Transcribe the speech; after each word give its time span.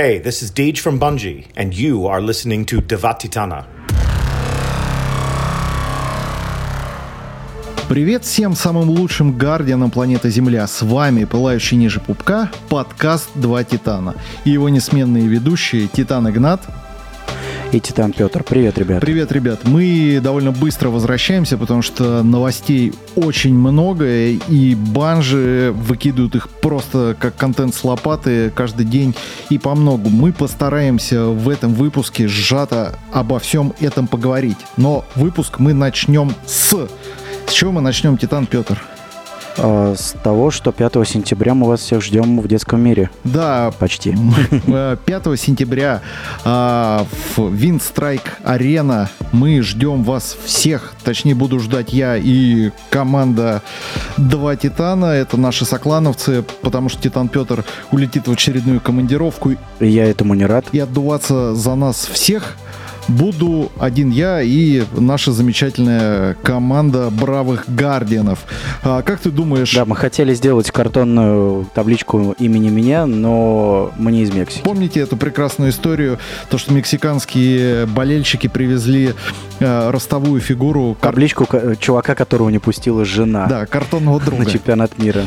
Hey, 0.00 0.20
this 0.20 0.44
is 0.44 0.52
Deej 0.52 0.78
from 0.78 1.00
Bungie, 1.00 1.46
and 1.56 1.74
you 1.74 2.06
are 2.06 2.20
listening 2.20 2.64
to 2.66 2.80
Devatitana. 2.80 3.66
Привет 7.88 8.22
всем 8.24 8.54
самым 8.54 8.90
лучшим 8.90 9.36
гардианам 9.36 9.90
планеты 9.90 10.30
Земля. 10.30 10.68
С 10.68 10.82
вами 10.82 11.24
Пылающий 11.24 11.76
ниже 11.76 11.98
пупка, 11.98 12.48
подкаст 12.68 13.30
«Два 13.34 13.64
Титана». 13.64 14.14
И 14.44 14.50
его 14.50 14.68
несменные 14.68 15.26
ведущие 15.26 15.88
Титан 15.88 16.30
Игнат 16.30 16.60
и 17.72 17.80
Титан 17.80 18.12
Петр. 18.12 18.42
Привет, 18.42 18.78
ребят. 18.78 19.00
Привет, 19.00 19.32
ребят. 19.32 19.60
Мы 19.64 20.20
довольно 20.22 20.52
быстро 20.52 20.88
возвращаемся, 20.88 21.58
потому 21.58 21.82
что 21.82 22.22
новостей 22.22 22.94
очень 23.14 23.54
много, 23.54 24.06
и 24.06 24.74
банжи 24.74 25.72
выкидывают 25.74 26.34
их 26.34 26.48
просто 26.48 27.16
как 27.18 27.36
контент 27.36 27.74
с 27.74 27.84
лопаты 27.84 28.50
каждый 28.50 28.86
день 28.86 29.14
и 29.50 29.58
по 29.58 29.74
многу. 29.74 30.08
Мы 30.08 30.32
постараемся 30.32 31.26
в 31.26 31.48
этом 31.48 31.74
выпуске 31.74 32.28
сжато 32.28 32.98
обо 33.12 33.38
всем 33.38 33.74
этом 33.80 34.06
поговорить. 34.06 34.58
Но 34.76 35.04
выпуск 35.14 35.58
мы 35.58 35.74
начнем 35.74 36.32
с... 36.46 36.88
С 37.46 37.52
чего 37.52 37.72
мы 37.72 37.80
начнем, 37.80 38.16
Титан 38.18 38.46
Петр? 38.46 38.82
А, 39.58 39.94
с 39.96 40.14
того, 40.22 40.50
что 40.50 40.72
5 40.72 40.94
сентября 41.06 41.54
мы 41.54 41.66
вас 41.66 41.80
всех 41.80 42.02
ждем 42.02 42.40
в 42.40 42.48
детском 42.48 42.80
мире. 42.80 43.10
Да. 43.24 43.72
Почти. 43.78 44.12
5 44.66 44.98
э, 45.06 45.36
сентября 45.36 46.02
а, 46.44 47.06
в 47.36 47.52
Винстрайк 47.52 48.38
Арена 48.44 49.10
мы 49.32 49.62
ждем 49.62 50.04
вас 50.04 50.36
всех. 50.44 50.94
Точнее, 51.04 51.34
буду 51.34 51.60
ждать 51.60 51.92
я 51.92 52.16
и 52.16 52.70
команда 52.90 53.62
Два 54.16 54.56
Титана. 54.56 55.06
Это 55.06 55.36
наши 55.36 55.64
соклановцы, 55.64 56.44
потому 56.62 56.88
что 56.88 57.02
Титан 57.02 57.28
Петр 57.28 57.64
улетит 57.90 58.28
в 58.28 58.32
очередную 58.32 58.80
командировку. 58.80 59.52
Я 59.80 60.06
этому 60.06 60.34
не 60.34 60.46
рад. 60.46 60.66
И 60.72 60.78
отдуваться 60.78 61.54
за 61.54 61.74
нас 61.74 62.06
всех– 62.06 62.56
буду 63.08 63.70
один 63.78 64.10
я 64.10 64.40
и 64.42 64.84
наша 64.92 65.32
замечательная 65.32 66.34
команда 66.42 67.10
бравых 67.10 67.64
гардианов. 67.66 68.44
А, 68.82 69.02
как 69.02 69.20
ты 69.20 69.30
думаешь... 69.30 69.74
Да, 69.74 69.84
мы 69.84 69.96
хотели 69.96 70.34
сделать 70.34 70.70
картонную 70.70 71.66
табличку 71.74 72.34
имени 72.38 72.68
меня, 72.68 73.06
но 73.06 73.92
мы 73.96 74.12
не 74.12 74.22
из 74.22 74.32
Мексики. 74.32 74.62
Помните 74.62 75.00
эту 75.00 75.16
прекрасную 75.16 75.70
историю, 75.70 76.18
то, 76.50 76.58
что 76.58 76.72
мексиканские 76.72 77.86
болельщики 77.86 78.46
привезли 78.46 79.14
э, 79.60 79.90
ростовую 79.90 80.40
фигуру... 80.40 80.96
Табличку 81.00 81.46
чувака, 81.78 82.14
которого 82.14 82.50
не 82.50 82.58
пустила 82.58 83.04
жена. 83.04 83.46
Да, 83.46 83.66
картонного 83.66 84.20
друга. 84.20 84.44
На 84.44 84.50
чемпионат 84.50 84.98
мира 84.98 85.22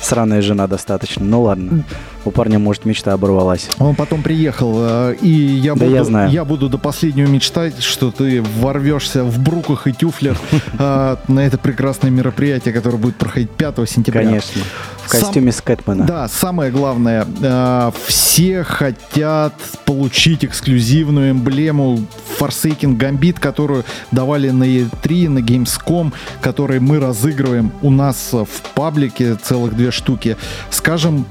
сраная 0.00 0.42
жена 0.42 0.66
достаточно. 0.66 1.24
Ну 1.24 1.42
ладно. 1.42 1.84
У 2.24 2.30
парня, 2.30 2.58
может, 2.58 2.84
мечта 2.84 3.12
оборвалась. 3.12 3.68
Он 3.78 3.96
потом 3.96 4.22
приехал, 4.22 4.74
э, 4.76 5.16
и 5.20 5.28
я, 5.28 5.74
да 5.74 5.86
буду, 5.86 5.96
я, 5.96 6.04
знаю. 6.04 6.30
я 6.30 6.44
буду 6.44 6.68
до 6.68 6.78
последнего 6.78 7.26
мечтать, 7.26 7.82
что 7.82 8.12
ты 8.12 8.42
ворвешься 8.42 9.24
в 9.24 9.40
бруках 9.40 9.88
и 9.88 9.92
тюфлях 9.92 10.38
э, 10.78 11.16
на 11.26 11.40
это 11.40 11.58
прекрасное 11.58 12.10
мероприятие, 12.10 12.72
которое 12.72 12.98
будет 12.98 13.16
проходить 13.16 13.50
5 13.50 13.88
сентября. 13.88 14.22
Конечно. 14.22 14.62
В 15.04 15.08
костюме 15.10 15.50
Сам, 15.50 15.58
Скэтмена. 15.58 16.04
Да, 16.04 16.28
самое 16.28 16.70
главное, 16.70 17.26
э, 17.42 17.90
все 18.06 18.62
хотят 18.62 19.54
получить 19.84 20.44
эксклюзивную 20.44 21.32
эмблему 21.32 22.06
Forsaken 22.38 22.96
Gambit, 22.96 23.40
которую 23.40 23.84
давали 24.12 24.50
на 24.50 24.64
E3, 24.64 25.28
на 25.28 25.38
Gamescom, 25.40 26.12
который 26.40 26.78
мы 26.78 27.00
разыгрываем 27.00 27.72
у 27.82 27.90
нас 27.90 28.30
в 28.32 28.46
паблике, 28.74 29.34
целых 29.34 29.76
две 29.76 29.90
штуки. 29.90 30.36
Скажем, 30.70 31.26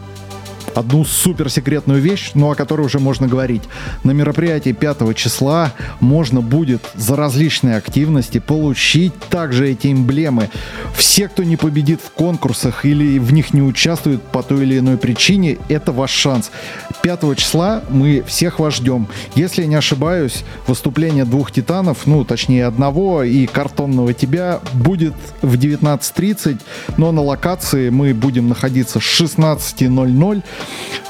одну 0.75 1.05
суперсекретную 1.05 2.01
вещь, 2.01 2.31
но 2.33 2.51
о 2.51 2.55
которой 2.55 2.81
уже 2.81 2.99
можно 2.99 3.27
говорить. 3.27 3.63
На 4.03 4.11
мероприятии 4.11 4.71
5 4.71 5.15
числа 5.15 5.73
можно 5.99 6.41
будет 6.41 6.81
за 6.95 7.15
различные 7.15 7.77
активности 7.77 8.39
получить 8.39 9.13
также 9.29 9.69
эти 9.69 9.91
эмблемы. 9.91 10.49
Все, 10.95 11.27
кто 11.27 11.43
не 11.43 11.57
победит 11.57 12.01
в 12.01 12.11
конкурсах 12.11 12.85
или 12.85 13.19
в 13.19 13.33
них 13.33 13.53
не 13.53 13.61
участвует 13.61 14.21
по 14.21 14.43
той 14.43 14.63
или 14.63 14.79
иной 14.79 14.97
причине, 14.97 15.57
это 15.69 15.91
ваш 15.91 16.11
шанс. 16.11 16.51
5 17.01 17.37
числа 17.37 17.83
мы 17.89 18.23
всех 18.27 18.59
вас 18.59 18.75
ждем. 18.75 19.07
Если 19.35 19.61
я 19.61 19.67
не 19.67 19.75
ошибаюсь, 19.75 20.43
выступление 20.67 21.25
двух 21.25 21.51
титанов, 21.51 22.05
ну, 22.05 22.23
точнее 22.23 22.65
одного 22.65 23.23
и 23.23 23.45
картонного 23.47 24.13
тебя, 24.13 24.59
будет 24.73 25.13
в 25.41 25.55
19.30, 25.55 26.59
но 26.97 27.11
на 27.11 27.21
локации 27.21 27.89
мы 27.89 28.13
будем 28.13 28.49
находиться 28.49 28.99
с 28.99 29.03
16.00. 29.03 30.43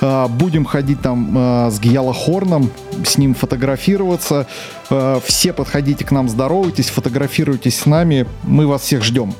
А, 0.02 0.28
будем 0.28 0.66
ходить 0.66 1.02
там 1.02 1.34
а, 1.38 1.70
с 1.70 1.80
Гиалохорном, 1.80 2.72
с 3.06 3.18
ним 3.18 3.36
фотографироваться. 3.36 4.48
А, 4.90 5.20
все 5.24 5.54
подходите 5.54 6.04
к 6.06 6.12
нам, 6.12 6.28
здоровайтесь, 6.30 6.90
фотографируйтесь 6.90 7.80
с 7.80 7.86
нами. 7.86 8.28
Мы 8.44 8.68
вас 8.68 8.82
всех 8.82 9.04
ждем. 9.04 9.34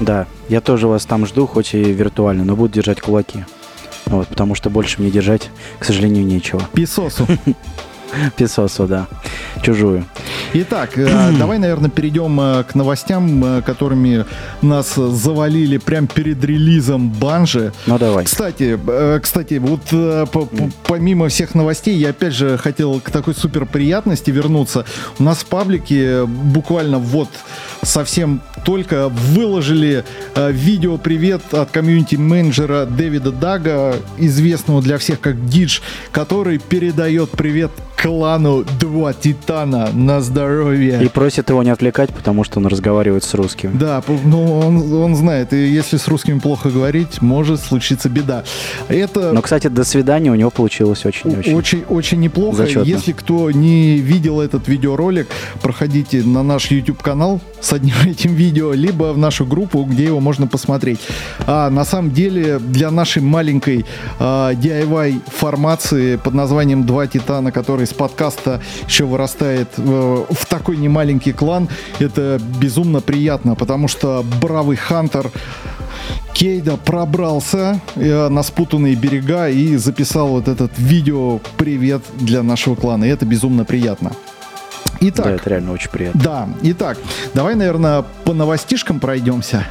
Да, 0.00 0.26
я 0.48 0.60
тоже 0.60 0.86
вас 0.86 1.04
там 1.04 1.26
жду, 1.26 1.46
хоть 1.46 1.74
и 1.74 1.82
виртуально, 1.82 2.44
но 2.44 2.56
буду 2.56 2.74
держать 2.74 3.00
кулаки. 3.00 3.44
Вот, 4.06 4.28
потому 4.28 4.54
что 4.54 4.70
больше 4.70 5.02
мне 5.02 5.10
держать, 5.10 5.50
к 5.78 5.84
сожалению, 5.84 6.24
нечего. 6.24 6.62
Писосу. 6.72 7.26
Песосу, 8.36 8.86
да. 8.86 9.06
Чужую. 9.62 10.04
Итак, 10.54 10.96
э, 10.96 11.32
давай, 11.38 11.58
наверное, 11.58 11.90
перейдем 11.90 12.40
э, 12.40 12.64
к 12.64 12.74
новостям, 12.74 13.44
э, 13.44 13.62
которыми 13.62 14.24
нас 14.62 14.94
завалили 14.94 15.76
прям 15.76 16.06
перед 16.06 16.42
релизом 16.42 17.10
Банжи. 17.10 17.72
Ну, 17.86 17.98
давай. 17.98 18.24
Кстати, 18.24 18.78
кстати, 19.20 19.54
вот 19.54 19.82
помимо 20.86 21.28
всех 21.28 21.54
новостей, 21.54 21.96
я 21.96 22.10
опять 22.10 22.32
же 22.32 22.56
хотел 22.56 23.00
к 23.00 23.10
такой 23.10 23.34
супер 23.34 23.66
приятности 23.66 24.30
вернуться. 24.30 24.84
У 25.18 25.22
нас 25.22 25.38
в 25.38 25.46
паблике 25.46 26.24
буквально 26.24 26.98
вот 26.98 27.28
совсем 27.82 28.40
только 28.64 29.08
выложили 29.08 30.04
видео 30.34 30.96
привет 30.96 31.42
от 31.52 31.70
комьюнити-менеджера 31.70 32.86
Дэвида 32.86 33.32
Дага, 33.32 33.96
известного 34.16 34.80
для 34.82 34.98
всех 34.98 35.20
как 35.20 35.46
Дидж, 35.46 35.80
который 36.10 36.58
передает 36.58 37.30
привет 37.30 37.70
клану 38.00 38.64
Два 38.80 39.12
Титана 39.12 39.90
на 39.92 40.20
здоровье. 40.38 41.02
И 41.02 41.08
просит 41.08 41.50
его 41.50 41.62
не 41.62 41.70
отвлекать, 41.70 42.10
потому 42.14 42.44
что 42.44 42.60
он 42.60 42.66
разговаривает 42.66 43.24
с 43.24 43.34
русским. 43.34 43.76
Да, 43.78 44.02
ну 44.24 44.58
он, 44.58 44.92
он 44.92 45.16
знает, 45.16 45.52
и 45.52 45.66
если 45.66 45.96
с 45.96 46.06
русскими 46.08 46.38
плохо 46.38 46.70
говорить, 46.70 47.20
может 47.20 47.60
случиться 47.60 48.08
беда. 48.08 48.44
Это... 48.88 49.32
Но, 49.32 49.42
кстати, 49.42 49.68
до 49.68 49.84
свидания 49.84 50.30
у 50.30 50.34
него 50.34 50.50
получилось 50.50 51.04
очень-очень. 51.04 51.54
Очень, 51.54 51.84
очень 51.88 52.20
неплохо. 52.20 52.58
Зачетно. 52.58 52.82
Если 52.82 53.12
кто 53.12 53.50
не 53.50 53.98
видел 53.98 54.40
этот 54.40 54.68
видеоролик, 54.68 55.26
проходите 55.60 56.22
на 56.22 56.42
наш 56.42 56.70
YouTube-канал 56.70 57.40
с 57.60 57.72
одним 57.72 57.94
этим 58.06 58.34
видео, 58.34 58.72
либо 58.72 59.12
в 59.12 59.18
нашу 59.18 59.44
группу, 59.44 59.82
где 59.84 60.04
его 60.04 60.20
можно 60.20 60.46
посмотреть. 60.46 61.00
А 61.46 61.70
на 61.70 61.84
самом 61.84 62.12
деле 62.12 62.58
для 62.58 62.90
нашей 62.90 63.22
маленькой 63.22 63.84
а, 64.18 64.52
DIY 64.52 65.20
формации 65.26 66.16
под 66.16 66.34
названием 66.34 66.84
«Два 66.86 67.06
Титана», 67.06 67.50
который 67.50 67.84
из 67.84 67.92
подкаста 67.92 68.60
еще 68.86 69.04
вырастает 69.04 69.68
э, 69.76 70.24
в 70.30 70.46
такой 70.46 70.76
немаленький 70.76 71.32
клан, 71.32 71.68
это 71.98 72.40
безумно 72.60 73.00
приятно, 73.00 73.54
потому 73.54 73.88
что 73.88 74.24
бравый 74.40 74.76
Хантер 74.76 75.30
Кейда 76.34 76.76
пробрался 76.76 77.80
э, 77.96 78.28
на 78.28 78.42
спутанные 78.42 78.94
берега 78.94 79.48
и 79.48 79.76
записал 79.76 80.28
вот 80.28 80.46
этот 80.46 80.70
видео 80.78 81.40
«Привет» 81.56 82.02
для 82.20 82.42
нашего 82.42 82.76
клана. 82.76 83.04
И 83.04 83.08
это 83.08 83.26
безумно 83.26 83.64
приятно. 83.64 84.12
Итак, 85.00 85.26
да, 85.26 85.32
это 85.32 85.50
реально 85.50 85.72
очень 85.72 85.90
приятно. 85.90 86.20
Да, 86.20 86.48
итак, 86.62 86.98
давай, 87.32 87.54
наверное, 87.54 88.04
по 88.24 88.32
новостишкам 88.32 88.98
пройдемся. 88.98 89.64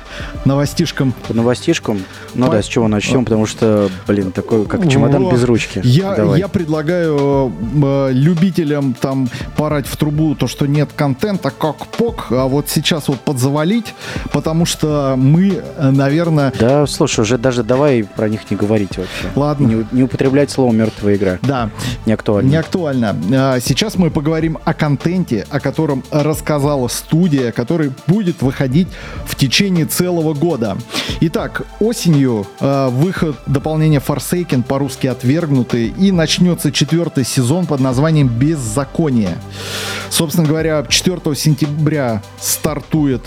Новостишкам. 0.46 1.14
По 1.28 1.34
новостишкам? 1.34 2.02
Ну 2.34 2.46
по... 2.46 2.54
да, 2.54 2.62
с 2.62 2.66
чего 2.66 2.88
начнем, 2.88 3.26
потому 3.26 3.46
что, 3.46 3.90
блин, 4.08 4.32
такой, 4.32 4.66
как 4.66 4.90
чемодан 4.90 5.26
вот. 5.26 5.34
без 5.34 5.44
ручки. 5.44 5.82
Я, 5.84 6.16
я 6.36 6.48
предлагаю 6.48 7.52
э, 7.84 8.10
любителям 8.14 8.94
там 8.94 9.28
порать 9.58 9.86
в 9.86 9.98
трубу 9.98 10.36
то, 10.36 10.48
что 10.48 10.66
нет 10.66 10.92
контента, 10.96 11.52
как 11.52 11.88
пок, 11.88 12.28
а 12.30 12.46
вот 12.46 12.70
сейчас 12.70 13.10
вот 13.10 13.20
подзавалить, 13.20 13.94
потому 14.32 14.66
что 14.66 15.16
мы, 15.18 15.62
наверное... 15.78 16.54
Да, 16.58 16.88
слушай, 16.88 17.22
уже 17.22 17.38
даже 17.38 17.64
давай 17.64 18.04
про 18.04 18.30
них 18.30 18.50
не 18.50 18.56
говорить 18.56 18.98
вообще. 18.98 19.28
Ладно. 19.36 19.68
Не, 19.68 19.86
не 19.92 20.04
употреблять 20.04 20.52
слово 20.52 20.72
«мертвая 20.72 21.16
игра». 21.16 21.40
Да. 21.42 21.70
Не 22.06 22.14
актуально. 22.14 22.50
Не 22.50 22.56
актуально. 22.56 23.16
А, 23.34 23.60
сейчас 23.60 23.96
мы 23.96 24.10
поговорим 24.10 24.58
о 24.64 24.74
контенте 24.74 25.17
контенте, 25.18 25.46
о 25.50 25.60
котором 25.60 26.04
рассказала 26.12 26.88
студия, 26.88 27.52
который 27.52 27.92
будет 28.08 28.42
выходить 28.42 28.88
в 29.26 29.36
течение 29.36 29.86
целого 29.86 30.34
года. 30.34 30.78
Итак, 31.22 31.64
осенью 31.80 32.46
э, 32.60 32.90
выход 32.90 33.38
дополнения 33.48 34.02
Forsaken 34.06 34.64
по-русски 34.64 35.08
отвергнутый 35.08 35.88
и 35.88 36.12
начнется 36.12 36.72
четвертый 36.72 37.26
сезон 37.26 37.66
под 37.66 37.80
названием 37.80 38.28
Беззаконие. 38.28 39.38
Собственно 40.10 40.48
говоря, 40.48 40.86
4 40.88 41.36
сентября 41.36 42.22
стартует 42.40 43.24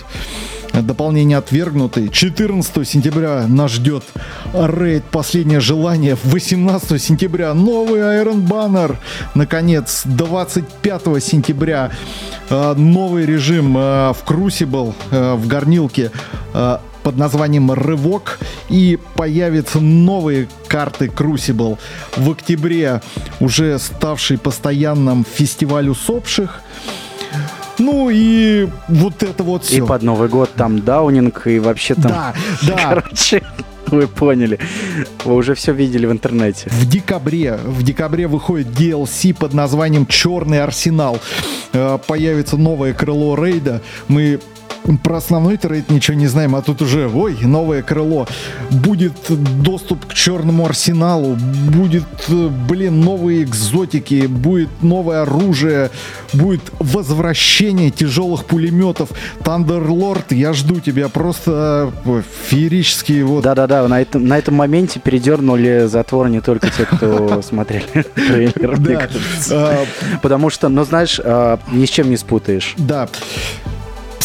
Дополнение 0.73 1.39
отвергнуты. 1.39 2.09
14 2.09 2.89
сентября 2.89 3.47
нас 3.49 3.73
ждет 3.73 4.05
рейд 4.55 5.05
«Последнее 5.05 5.61
желание». 5.61 6.17
18 6.23 7.03
сентября 7.03 7.55
новый 7.55 8.01
Iron 8.01 8.47
Banner. 8.47 8.97
Наконец, 9.35 10.03
25 10.05 11.23
сентября 11.23 11.91
э, 12.49 12.75
новый 12.75 13.27
режим 13.27 13.77
э, 13.77 14.13
в 14.13 14.23
Crucible, 14.25 14.95
э, 15.11 15.35
в 15.35 15.47
горнилке 15.47 16.11
под 17.03 17.17
названием 17.17 17.73
«Рывок» 17.73 18.39
и 18.69 18.99
появятся 19.15 19.81
новые 19.81 20.49
карты 20.69 21.07
Crucible. 21.07 21.79
В 22.17 22.31
октябре 22.31 23.01
уже 23.39 23.79
ставший 23.79 24.37
постоянным 24.37 25.25
фестиваль 25.25 25.89
усопших– 25.89 26.61
ну 27.81 28.11
и 28.11 28.69
вот 28.89 29.23
это 29.23 29.43
вот 29.43 29.65
все. 29.65 29.79
И 29.79 29.81
под 29.81 30.03
Новый 30.03 30.29
год 30.29 30.51
там 30.55 30.81
даунинг, 30.81 31.47
и 31.47 31.59
вообще 31.59 31.95
там... 31.95 32.13
Да, 32.13 32.35
да. 32.63 32.77
Короче, 32.89 33.43
вы 33.87 34.07
поняли. 34.07 34.59
Вы 35.25 35.35
уже 35.35 35.55
все 35.55 35.73
видели 35.73 36.07
в 36.07 36.13
интернете. 36.13 36.69
В 36.71 36.89
декабре, 36.89 37.57
в 37.57 37.83
декабре 37.83 38.27
выходит 38.27 38.69
DLC 38.69 39.35
под 39.35 39.55
названием 39.55 40.07
«Черный 40.07 40.63
арсенал». 40.63 41.19
Э, 41.73 41.99
появится 42.07 42.57
новое 42.57 42.93
крыло 42.93 43.35
рейда. 43.35 43.83
Мы 44.09 44.41
про 45.03 45.17
основной 45.17 45.57
трейд 45.57 45.91
ничего 45.91 46.17
не 46.17 46.27
знаем, 46.27 46.55
а 46.57 46.63
тут 46.63 46.83
уже, 46.83 47.09
ой, 47.09 47.37
новое 47.43 47.83
крыло. 47.83 48.27
Будет 48.71 49.15
доступ 49.63 50.07
к 50.07 50.15
черному 50.15 50.67
арсеналу, 50.67 51.37
будет, 51.73 52.05
блин, 52.69 53.01
новые 53.01 53.43
экзотики, 53.43 54.27
будет 54.27 54.71
новое 54.83 55.23
оружие, 55.23 55.91
будет 56.33 56.63
возвращение 56.79 57.91
тяжелых 57.91 58.45
пулеметов. 58.45 59.11
Thunderlord, 59.41 60.35
я 60.35 60.53
жду 60.53 60.81
тебя, 60.81 61.09
просто 61.09 61.93
феерические 62.49 63.25
вот. 63.25 63.45
Да-да-да, 63.45 63.87
на 63.89 64.01
этом, 64.01 64.27
на 64.27 64.39
этом 64.39 64.55
моменте 64.55 65.01
передернули 65.01 65.87
затвор 65.87 66.29
не 66.29 66.41
только 66.41 66.71
те, 66.71 66.85
кто 66.85 67.43
смотрели 67.51 68.05
трейлер, 68.15 68.79
а, 69.51 69.85
Потому 70.23 70.51
что, 70.51 70.69
ну 70.69 70.85
знаешь, 70.85 71.21
а, 71.23 71.59
ни 71.71 71.87
с 71.87 71.91
чем 71.91 72.11
не 72.11 72.17
спутаешь. 72.17 72.75
Да. 72.77 73.09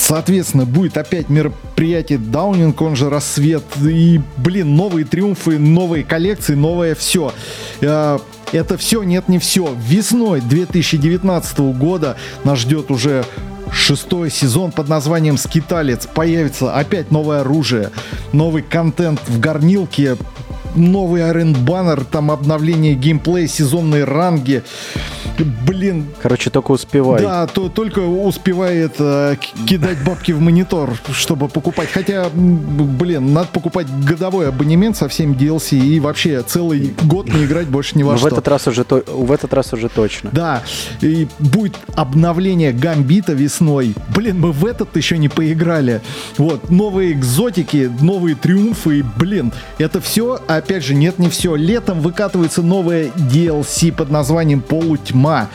Соответственно, 0.06 0.68
будет 0.68 0.98
опять 0.98 1.30
мероприятие 1.30 2.20
Даунинг, 2.20 2.80
он 2.80 2.96
же 2.96 3.10
рассвет. 3.10 3.64
И, 3.82 4.22
блин, 4.38 4.76
новые 4.76 5.04
триумфы, 5.04 5.58
новые 5.58 6.04
коллекции, 6.04 6.54
новое 6.54 6.94
все. 6.94 7.34
А, 7.82 8.20
это 8.52 8.78
все, 8.78 9.02
нет, 9.02 9.30
не 9.30 9.40
все. 9.40 9.76
Весной 9.76 10.42
2019 10.42 11.58
года 11.76 12.18
нас 12.44 12.60
ждет 12.60 12.92
уже 12.92 13.26
шестой 13.72 14.30
сезон 14.30 14.72
под 14.72 14.90
названием 14.90 15.40
«Скиталец». 15.40 16.06
Появится 16.06 16.76
опять 16.76 17.10
новое 17.10 17.42
оружие, 17.42 17.90
новый 18.32 18.62
контент 18.62 19.20
в 19.28 19.40
горнилке, 19.40 20.18
новый 20.76 21.24
Iron 21.24 21.56
Banner, 21.56 22.06
там 22.06 22.30
обновление 22.30 22.94
геймплея, 22.94 23.48
сезонные 23.48 24.04
ранги 24.04 24.62
блин... 25.44 26.06
Короче, 26.22 26.50
только 26.50 26.72
успевай. 26.72 27.22
Да, 27.22 27.48
то 27.48 27.70
только 27.70 28.00
успевает 28.00 28.96
э, 29.00 29.36
кидать 29.68 30.04
бабки 30.04 30.32
в 30.32 30.40
монитор, 30.40 30.94
чтобы 31.12 31.48
покупать. 31.48 31.90
Хотя, 31.92 32.30
блин, 32.34 33.34
надо 33.34 33.50
покупать 33.50 33.88
годовой 34.06 34.48
абонемент 34.50 34.98
со 34.98 35.08
всеми 35.08 35.36
DLC 35.36 35.78
и 35.78 36.00
вообще 36.00 36.42
целый 36.44 36.94
год 37.04 37.28
не 37.28 37.46
играть 37.46 37.68
больше 37.68 37.98
ни 37.98 38.04
во 38.04 38.14
Но 38.14 38.18
что. 38.18 38.30
В 38.30 38.34
этот 38.34 38.48
раз 38.48 38.68
уже, 38.68 38.84
то, 38.84 39.04
в 39.08 39.32
этот 39.32 39.54
раз 39.54 39.74
уже 39.74 39.90
точно. 39.90 40.30
Да, 40.32 40.64
и 41.02 41.28
будет 41.40 41.76
обновление 41.96 42.72
Гамбита 42.72 43.34
весной. 43.34 43.94
Блин, 44.16 44.40
мы 44.40 44.52
в 44.52 44.66
этот 44.66 44.96
еще 44.96 45.18
не 45.18 45.30
поиграли. 45.30 46.02
Вот, 46.38 46.70
новые 46.70 47.12
экзотики, 47.12 47.92
новые 48.02 48.36
триумфы, 48.36 49.00
и, 49.00 49.04
блин, 49.18 49.52
это 49.78 50.00
все, 50.00 50.40
опять 50.48 50.84
же, 50.84 50.96
нет, 50.96 51.20
не 51.20 51.30
все. 51.30 51.56
Летом 51.56 52.00
выкатывается 52.02 52.62
новое 52.62 53.10
DLC 53.16 53.92
под 53.92 54.10
названием 54.10 54.62
Полутьма 54.62 55.25
ума. 55.26 55.50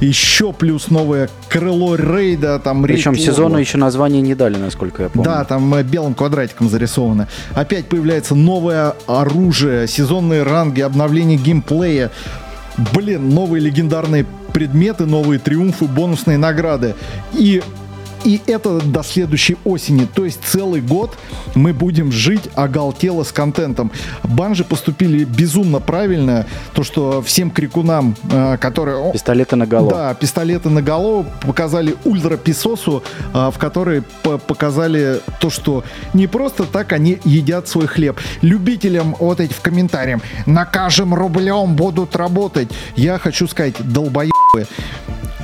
Еще 0.00 0.52
плюс 0.52 0.90
новое 0.90 1.30
крыло 1.48 1.94
рейда, 1.94 2.58
там 2.58 2.82
Причем 2.82 3.16
сезону 3.16 3.58
еще 3.58 3.78
название 3.78 4.20
не 4.22 4.34
дали, 4.34 4.56
насколько 4.56 5.04
я 5.04 5.08
помню. 5.08 5.24
Да, 5.24 5.44
там 5.44 5.72
э, 5.74 5.82
белым 5.82 6.14
квадратиком 6.14 6.68
зарисовано. 6.68 7.28
Опять 7.54 7.86
появляется 7.86 8.34
новое 8.34 8.94
оружие, 9.06 9.86
сезонные 9.86 10.42
ранги, 10.42 10.80
обновление 10.80 11.38
геймплея. 11.38 12.10
Блин, 12.92 13.28
новые 13.30 13.60
легендарные 13.60 14.26
предметы, 14.52 15.06
новые 15.06 15.38
триумфы, 15.38 15.86
бонусные 15.86 16.38
награды. 16.38 16.96
И 17.32 17.62
и 18.24 18.40
это 18.46 18.80
до 18.80 19.02
следующей 19.02 19.56
осени. 19.64 20.06
То 20.12 20.24
есть 20.24 20.40
целый 20.44 20.80
год 20.80 21.16
мы 21.54 21.72
будем 21.72 22.10
жить 22.10 22.48
оголтело 22.54 23.22
с 23.22 23.32
контентом. 23.32 23.92
Банжи 24.22 24.64
поступили 24.64 25.24
безумно 25.24 25.80
правильно. 25.80 26.46
То, 26.72 26.82
что 26.82 27.22
всем 27.22 27.50
крикунам, 27.50 28.16
э, 28.30 28.56
которые... 28.58 29.12
Пистолеты 29.12 29.56
на 29.56 29.66
голову. 29.66 29.90
Да, 29.90 30.14
пистолеты 30.14 30.70
на 30.70 30.82
голову 30.82 31.26
показали 31.42 31.94
ультра 32.04 32.36
писосу, 32.36 33.02
э, 33.32 33.50
в 33.52 33.58
которой 33.58 34.02
показали 34.22 35.20
то, 35.40 35.50
что 35.50 35.84
не 36.14 36.26
просто 36.26 36.64
так 36.64 36.92
они 36.92 37.18
едят 37.24 37.68
свой 37.68 37.86
хлеб. 37.86 38.18
Любителям 38.40 39.14
вот 39.18 39.40
эти 39.40 39.52
в 39.52 39.60
комментариях 39.60 40.20
накажем 40.46 41.14
рублем 41.14 41.76
будут 41.76 42.16
работать. 42.16 42.68
Я 42.96 43.18
хочу 43.18 43.46
сказать, 43.46 43.74
долбоебы 43.80 44.32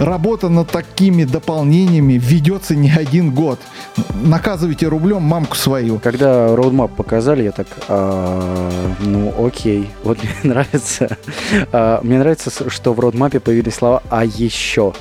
работа 0.01 0.49
над 0.49 0.69
такими 0.71 1.25
дополнениями 1.25 2.15
ведется 2.15 2.75
не 2.75 2.91
один 2.91 3.33
год. 3.33 3.61
Наказывайте 4.23 4.89
рублем 4.89 5.23
мамку 5.23 5.57
свою. 5.57 5.99
Когда 5.99 6.57
роудмап 6.57 6.93
показали, 6.97 7.45
я 7.45 7.53
так, 7.53 7.67
а, 7.89 8.71
ну 9.01 9.33
окей, 9.47 9.91
вот 10.03 10.19
мне 10.23 10.33
нравится. 10.43 11.17
А, 11.73 12.01
мне 12.03 12.19
нравится, 12.19 12.51
что 12.71 12.95
в 12.95 13.01
роудмапе 13.01 13.41
появились 13.41 13.75
слова 13.75 14.03
«а 14.11 14.25
еще». 14.25 14.95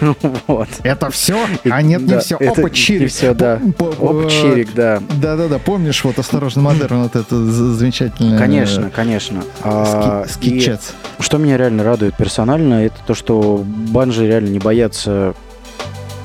вот. 0.46 0.68
Это 0.82 1.10
все? 1.10 1.46
А 1.64 1.82
нет, 1.82 2.02
не 2.02 2.18
все. 2.20 2.36
Опа, 2.36 2.70
чирик. 2.70 3.10
все, 3.10 3.34
да. 3.34 3.60
Опа, 3.78 4.28
чирик, 4.30 4.72
да. 4.74 5.02
Да-да-да, 5.20 5.58
помнишь, 5.58 6.04
вот 6.04 6.18
«Осторожно, 6.18 6.62
модерн», 6.62 7.02
вот 7.02 7.16
это 7.16 7.44
замечательное. 7.44 8.38
Конечно, 8.38 8.90
конечно. 8.90 9.42
А, 9.62 10.24
Скитчец. 10.28 10.92
Что 11.18 11.38
меня 11.38 11.56
реально 11.56 11.84
радует 11.84 12.16
персонально, 12.16 12.86
это 12.86 12.96
то, 13.06 13.14
что 13.14 13.62
Банжи 13.64 14.11
реально 14.20 14.48
не 14.48 14.58
боятся 14.58 15.34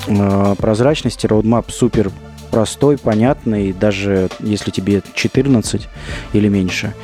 э, 0.06 0.54
прозрачности. 0.58 1.26
Roadmap 1.26 1.70
супер 1.70 2.10
простой, 2.50 2.98
понятный, 2.98 3.72
даже 3.72 4.28
если 4.40 4.70
тебе 4.70 5.02
14 5.14 5.88
или 6.32 6.48
меньше. 6.48 6.94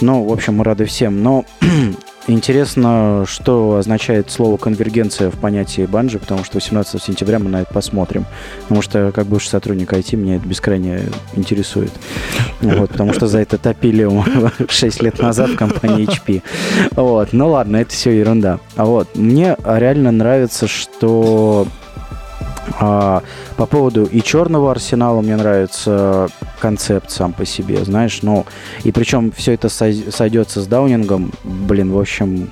Но, 0.00 0.24
в 0.24 0.32
общем, 0.32 0.56
мы 0.56 0.64
рады 0.64 0.84
всем. 0.84 1.22
Но 1.22 1.44
Интересно, 2.26 3.24
что 3.28 3.76
означает 3.76 4.30
слово 4.30 4.56
конвергенция 4.56 5.30
в 5.30 5.38
понятии 5.38 5.84
банжи, 5.84 6.18
потому 6.18 6.42
что 6.42 6.56
18 6.56 7.02
сентября 7.02 7.38
мы 7.38 7.50
на 7.50 7.62
это 7.62 7.72
посмотрим. 7.72 8.24
Потому 8.62 8.80
что, 8.80 9.12
как 9.12 9.26
бывший 9.26 9.48
сотрудник 9.48 9.92
IT, 9.92 10.16
меня 10.16 10.36
это 10.36 10.46
бескрайне 10.46 11.02
интересует. 11.34 11.92
Вот, 12.62 12.90
потому 12.90 13.12
что 13.12 13.26
за 13.26 13.40
это 13.40 13.58
топили 13.58 14.08
6 14.66 15.02
лет 15.02 15.18
назад 15.18 15.50
в 15.50 15.56
компании 15.56 16.08
HP. 16.08 16.42
Вот. 16.92 17.34
Ну 17.34 17.50
ладно, 17.50 17.76
это 17.76 17.92
все 17.92 18.12
ерунда. 18.12 18.58
А 18.76 18.86
вот, 18.86 19.16
мне 19.16 19.56
реально 19.62 20.10
нравится, 20.10 20.66
что 20.66 21.66
по 22.78 23.66
поводу 23.66 24.04
и 24.04 24.22
черного 24.22 24.70
арсенала 24.70 25.20
мне 25.20 25.36
нравится 25.36 26.28
концепт 26.60 27.10
сам 27.10 27.32
по 27.32 27.44
себе, 27.44 27.84
знаешь, 27.84 28.20
ну, 28.22 28.46
и 28.84 28.92
причем 28.92 29.32
все 29.32 29.52
это 29.52 29.68
сойдется 29.68 30.62
с 30.62 30.66
даунингом, 30.66 31.32
блин, 31.44 31.92
в 31.92 31.98
общем, 31.98 32.48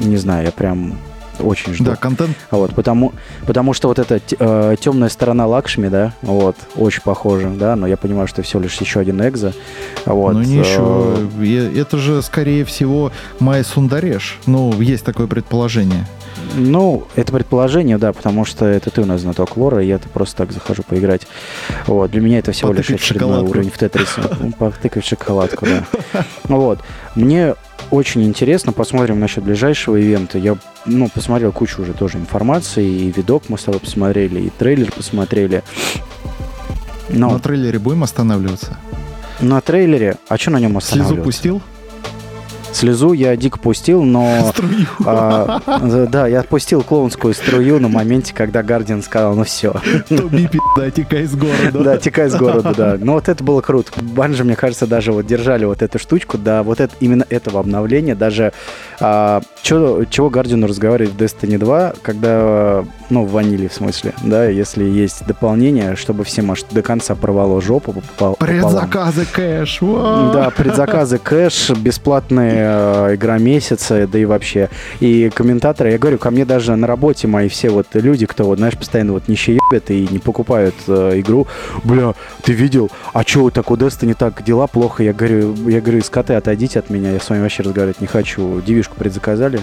не 0.00 0.16
знаю, 0.16 0.46
я 0.46 0.52
прям 0.52 0.94
очень 1.40 1.74
жду. 1.74 1.84
Да, 1.84 1.96
контент. 1.96 2.36
Вот, 2.50 2.74
потому, 2.74 3.12
потому 3.46 3.72
что 3.72 3.88
вот 3.88 3.98
эта 3.98 4.20
э, 4.38 4.76
темная 4.78 5.08
сторона 5.08 5.46
Лакшми, 5.46 5.88
да, 5.88 6.12
вот, 6.22 6.56
очень 6.76 7.02
похожа, 7.02 7.48
да, 7.48 7.76
но 7.76 7.86
я 7.86 7.96
понимаю, 7.96 8.28
что 8.28 8.42
всего 8.42 8.62
лишь 8.62 8.74
еще 8.80 9.00
один 9.00 9.26
экзо. 9.26 9.52
Вот, 10.06 10.34
ну, 10.34 10.42
ничего, 10.42 11.14
э, 11.40 11.80
это 11.80 11.98
же, 11.98 12.22
скорее 12.22 12.64
всего, 12.64 13.12
Майя 13.38 13.64
Сундареш. 13.64 14.38
Ну, 14.46 14.78
есть 14.80 15.04
такое 15.04 15.26
предположение. 15.26 16.06
Ну, 16.54 17.06
это 17.16 17.32
предположение, 17.32 17.98
да, 17.98 18.12
потому 18.12 18.44
что 18.44 18.66
это 18.66 18.90
ты 18.90 19.02
у 19.02 19.06
нас 19.06 19.20
знаток 19.20 19.56
лора, 19.56 19.82
я-то 19.82 20.08
просто 20.08 20.38
так 20.38 20.52
захожу 20.52 20.82
поиграть. 20.82 21.26
Вот, 21.86 22.10
для 22.10 22.20
меня 22.20 22.38
это 22.38 22.52
всего 22.52 22.68
Потыкать 22.68 22.90
лишь 22.90 23.00
очередной 23.00 23.42
уровень 23.42 23.70
в 23.70 23.78
Тетрисе. 23.78 24.22
Ну, 24.40 24.52
потыкать 24.52 25.04
шоколадку, 25.04 25.66
да. 25.66 26.24
Вот. 26.44 26.80
Мне 27.14 27.54
очень 27.90 28.22
интересно, 28.24 28.72
посмотрим 28.72 29.20
насчет 29.20 29.44
ближайшего 29.44 29.96
ивента. 29.96 30.38
Я, 30.38 30.56
ну, 30.86 31.08
посмотрел 31.08 31.52
кучу 31.52 31.82
уже 31.82 31.92
тоже 31.92 32.18
информации, 32.18 32.86
и 32.86 33.12
видок 33.12 33.44
мы 33.48 33.58
с 33.58 33.64
тобой 33.64 33.80
посмотрели, 33.80 34.40
и 34.40 34.50
трейлер 34.50 34.90
посмотрели. 34.92 35.62
Но... 37.08 37.30
На 37.30 37.38
трейлере 37.38 37.78
будем 37.78 38.02
останавливаться? 38.02 38.76
На 39.40 39.60
трейлере? 39.60 40.16
А 40.28 40.38
что 40.38 40.50
на 40.50 40.60
нем 40.60 40.76
останавливаться? 40.76 41.14
Слезу 41.14 41.24
пустил? 41.24 41.62
Слезу 42.72 43.12
я 43.12 43.36
дико 43.36 43.58
пустил, 43.58 44.02
но... 44.02 44.50
Струю. 44.54 44.86
а, 45.04 45.60
да, 46.10 46.26
я 46.26 46.40
отпустил 46.40 46.82
клоунскую 46.82 47.34
струю 47.34 47.80
на 47.80 47.88
моменте, 47.88 48.32
когда 48.34 48.62
Гардиан 48.62 49.02
сказал, 49.02 49.34
ну 49.34 49.44
все. 49.44 49.74
Тоби, 50.08 50.46
пи***да, 50.46 50.90
текай 50.90 51.22
из 51.22 51.34
города. 51.34 51.82
Да, 51.82 51.98
текай 51.98 52.28
из 52.28 52.34
города, 52.34 52.72
да. 52.76 52.96
Но 53.00 53.14
вот 53.14 53.28
это 53.28 53.42
было 53.42 53.60
круто. 53.60 53.90
Банжи, 54.00 54.44
мне 54.44 54.56
кажется, 54.56 54.86
даже 54.86 55.12
вот 55.12 55.26
держали 55.26 55.64
вот 55.64 55.82
эту 55.82 55.98
штучку, 55.98 56.38
да, 56.38 56.62
вот 56.62 56.80
это, 56.80 56.94
именно 57.00 57.26
этого 57.28 57.60
обновления, 57.60 58.14
даже 58.14 58.52
а, 59.00 59.40
чё, 59.62 60.04
чего 60.08 60.30
Гардиану 60.30 60.66
разговаривать 60.66 61.14
в 61.14 61.16
Destiny 61.16 61.58
2, 61.58 61.94
когда, 62.02 62.84
ну, 63.10 63.24
в 63.24 63.32
ваниле 63.32 63.68
в 63.68 63.74
смысле, 63.74 64.14
да, 64.22 64.46
если 64.46 64.84
есть 64.84 65.26
дополнение, 65.26 65.96
чтобы 65.96 66.24
всем 66.24 66.50
аж 66.50 66.62
до 66.70 66.82
конца 66.82 67.14
порвало 67.14 67.60
жопу 67.60 67.92
пополам. 67.92 68.36
Предзаказы 68.38 69.26
кэш. 69.26 69.78
Да, 69.80 70.50
предзаказы 70.56 71.18
кэш, 71.18 71.70
бесплатная 71.70 72.59
э, 72.60 73.14
игра 73.14 73.38
месяца, 73.38 74.06
да 74.06 74.18
и 74.18 74.24
вообще. 74.24 74.68
И 75.00 75.30
комментаторы, 75.34 75.92
я 75.92 75.98
говорю, 75.98 76.18
ко 76.18 76.30
мне 76.30 76.44
даже 76.44 76.76
на 76.76 76.86
работе 76.86 77.26
мои 77.26 77.48
все 77.48 77.70
вот 77.70 77.86
люди, 77.94 78.26
кто 78.26 78.44
вот, 78.44 78.58
знаешь, 78.58 78.76
постоянно 78.76 79.12
вот 79.12 79.28
не 79.28 79.36
щеебят 79.36 79.90
и 79.90 80.06
не 80.10 80.18
покупают 80.18 80.74
э, 80.88 81.20
игру. 81.20 81.46
Бля, 81.84 82.14
ты 82.42 82.52
видел? 82.52 82.90
А 83.12 83.24
чё, 83.24 83.50
так 83.50 83.70
у 83.70 83.76
Destiny 83.76 84.14
так 84.14 84.42
дела 84.44 84.66
плохо? 84.66 85.02
Я 85.02 85.12
говорю, 85.12 85.54
я 85.68 85.80
говорю, 85.80 86.02
скоты, 86.02 86.34
отойдите 86.34 86.78
от 86.78 86.90
меня, 86.90 87.12
я 87.12 87.20
с 87.20 87.28
вами 87.28 87.42
вообще 87.42 87.62
разговаривать 87.62 88.00
не 88.00 88.06
хочу. 88.06 88.60
Дивишку 88.60 88.96
предзаказали. 88.96 89.60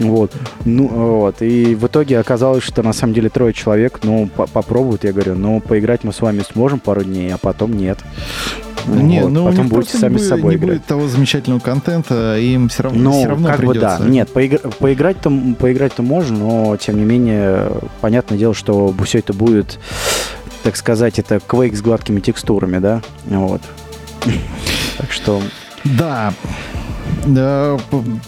Вот. 0.00 0.32
Ну, 0.64 0.88
вот. 0.88 1.42
И 1.42 1.74
в 1.76 1.86
итоге 1.86 2.18
оказалось, 2.18 2.64
что 2.64 2.82
на 2.82 2.92
самом 2.92 3.14
деле 3.14 3.28
трое 3.28 3.52
человек, 3.52 4.00
ну, 4.02 4.28
по- 4.34 4.46
попробуют, 4.46 5.04
я 5.04 5.12
говорю, 5.12 5.34
ну, 5.36 5.60
поиграть 5.60 6.02
мы 6.04 6.12
с 6.12 6.20
вами 6.20 6.42
сможем 6.52 6.80
пару 6.80 7.04
дней, 7.04 7.32
а 7.32 7.38
потом 7.38 7.76
нет. 7.76 7.98
Не, 8.86 9.20
Вот. 9.22 9.30
ну 9.30 9.44
потом 9.44 9.68
будете 9.68 9.98
сами 9.98 10.16
с 10.16 10.26
собой 10.26 10.54
не 10.54 10.58
играть. 10.58 10.70
будет 10.78 10.86
того 10.86 11.06
замечательного 11.06 11.60
контента, 11.60 12.38
им 12.38 12.70
все 12.70 12.84
равно, 12.84 12.98
Ну, 13.02 13.12
все 13.12 13.28
равно 13.28 13.48
как 13.48 13.56
придется. 13.58 13.98
бы 13.98 14.04
да. 14.04 14.10
Нет, 14.10 14.30
поигр- 14.32 14.74
поиграть-то, 14.78 15.30
поиграть-то 15.58 16.02
можно, 16.02 16.38
но 16.38 16.76
тем 16.78 16.96
не 16.96 17.04
менее, 17.04 17.72
понятное 18.00 18.38
дело, 18.38 18.54
что 18.54 18.92
все 19.04 19.18
это 19.18 19.34
будет, 19.34 19.78
так 20.62 20.76
сказать, 20.76 21.18
это 21.18 21.36
Quake 21.46 21.76
с 21.76 21.82
гладкими 21.82 22.20
текстурами, 22.20 22.78
да? 22.78 23.02
Вот. 23.26 23.60
Так 24.96 25.12
что, 25.12 25.40
Да. 25.84 26.32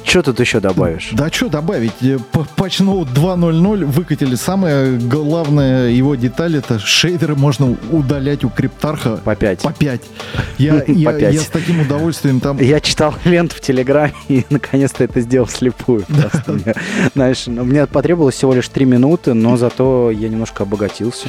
Что 0.04 0.22
тут 0.22 0.40
еще 0.40 0.61
добавишь? 0.61 1.11
да 1.12 1.28
что 1.30 1.49
добавить? 1.49 1.92
Patch 2.00 2.80
Note 2.80 3.12
2.0.0 3.14 3.84
выкатили. 3.84 4.34
Самая 4.34 4.99
главная 4.99 5.88
его 5.88 6.14
деталь 6.14 6.56
это 6.56 6.78
шейдеры 6.78 7.34
можно 7.34 7.76
удалять 7.90 8.44
у 8.44 8.50
криптарха 8.50 9.18
По 9.18 9.34
5. 9.34 9.62
по 9.62 9.72
5. 9.72 10.02
Я, 10.58 10.84
я, 10.87 11.16
я 11.16 11.40
с 11.40 11.46
таким 11.46 11.80
удовольствием 11.80 12.40
там... 12.40 12.58
Я 12.58 12.80
читал 12.80 13.14
ленту 13.25 13.56
в 13.56 13.61
Телеграме 13.61 14.14
и 14.28 14.44
наконец-то 14.50 15.04
это 15.04 15.20
сделал 15.20 15.46
мне, 16.52 16.75
знаешь, 17.14 17.46
мне 17.46 17.87
потребовалось 17.87 18.37
всего 18.37 18.54
лишь 18.54 18.68
3 18.68 18.84
минуты, 18.84 19.34
но 19.34 19.56
зато 19.56 20.11
я 20.11 20.28
немножко 20.28 20.62
обогатился. 20.64 21.28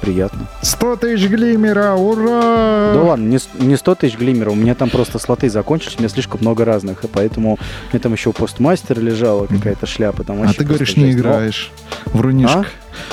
Приятно. 0.00 0.46
100 0.62 0.96
тысяч 0.96 1.28
глиммера, 1.28 1.94
ура! 1.94 2.92
Да 2.94 3.02
ладно, 3.02 3.24
не, 3.28 3.38
не 3.64 3.76
100 3.76 3.94
тысяч 3.96 4.16
глиммеров, 4.18 4.52
у 4.54 4.56
меня 4.56 4.74
там 4.74 4.90
просто 4.90 5.18
слоты 5.18 5.48
закончились, 5.50 5.96
у 5.96 6.00
меня 6.00 6.08
слишком 6.08 6.40
много 6.40 6.64
разных, 6.64 7.04
и 7.04 7.08
поэтому 7.08 7.58
мне 7.92 8.00
там 8.00 8.12
еще 8.12 8.30
у 8.30 8.32
постмастера 8.32 9.00
лежала 9.00 9.46
какая-то 9.46 9.86
шляпа. 9.86 10.24
Там 10.24 10.42
А 10.42 10.52
ты 10.52 10.64
говоришь, 10.64 10.96
не 10.96 11.04
жесть. 11.12 11.16
Но 11.16 11.20
играешь. 11.20 11.70
Врунишка. 12.06 12.66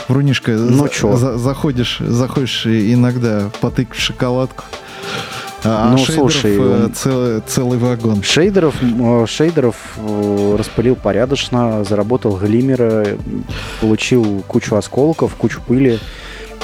Врунишка. 0.08 0.52
Ну 0.52 0.84
За- 0.84 0.90
чё? 0.90 1.16
за- 1.16 1.38
заходишь, 1.38 1.98
заходишь 2.00 2.66
иногда 2.66 3.50
потык 3.62 3.94
в 3.94 4.00
шоколадку. 4.00 4.64
А 5.68 5.90
Ну, 5.90 5.98
шейдеров, 5.98 6.32
слушай, 6.32 6.56
э, 6.58 6.84
он- 6.86 6.94
цел- 6.94 7.42
целый 7.48 7.80
вагон. 7.80 8.22
Шейдеров, 8.22 8.76
м, 8.84 9.26
шейдеров 9.26 9.76
э, 9.98 10.56
распылил 10.60 10.96
порядочно, 10.96 11.84
заработал 11.84 12.38
глиммеры, 12.38 13.18
получил 13.82 14.44
кучу 14.48 14.76
осколков, 14.76 15.34
кучу 15.36 15.60
пыли. 15.66 16.00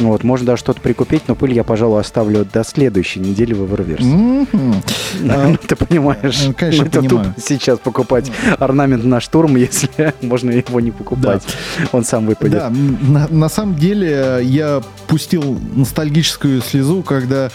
Вот, 0.08 0.24
можно 0.24 0.48
даже 0.48 0.60
что-то 0.60 0.82
прикупить, 0.82 1.24
но 1.28 1.36
пыль 1.36 1.54
я, 1.54 1.64
пожалуй, 1.64 2.02
оставлю 2.02 2.46
до 2.46 2.64
следующей 2.64 3.20
недели 3.20 3.54
в. 3.54 3.72
Мгм. 3.72 4.84
А, 5.30 5.48
Ну, 5.48 5.58
ты 5.58 5.76
понимаешь, 5.76 6.46
э, 6.48 6.54
конечно, 6.54 6.86
это 6.86 7.02
тупо 7.02 7.36
сейчас 7.38 7.80
покупать 7.80 8.32
орнамент 8.60 9.04
на 9.04 9.20
штурм, 9.20 9.56
если 9.58 10.14
можно 10.22 10.52
его 10.52 10.80
не 10.80 10.92
покупать. 10.92 11.44
Он 11.92 12.04
сам 12.04 12.26
выпадет. 12.26 12.54
Да, 12.54 12.72
на, 13.30 13.50
самом 13.50 13.76
деле 13.76 14.40
я 14.42 14.82
пустил 15.08 15.60
ностальгическую 15.76 16.62
слезу, 16.62 17.04
когда 17.04 17.50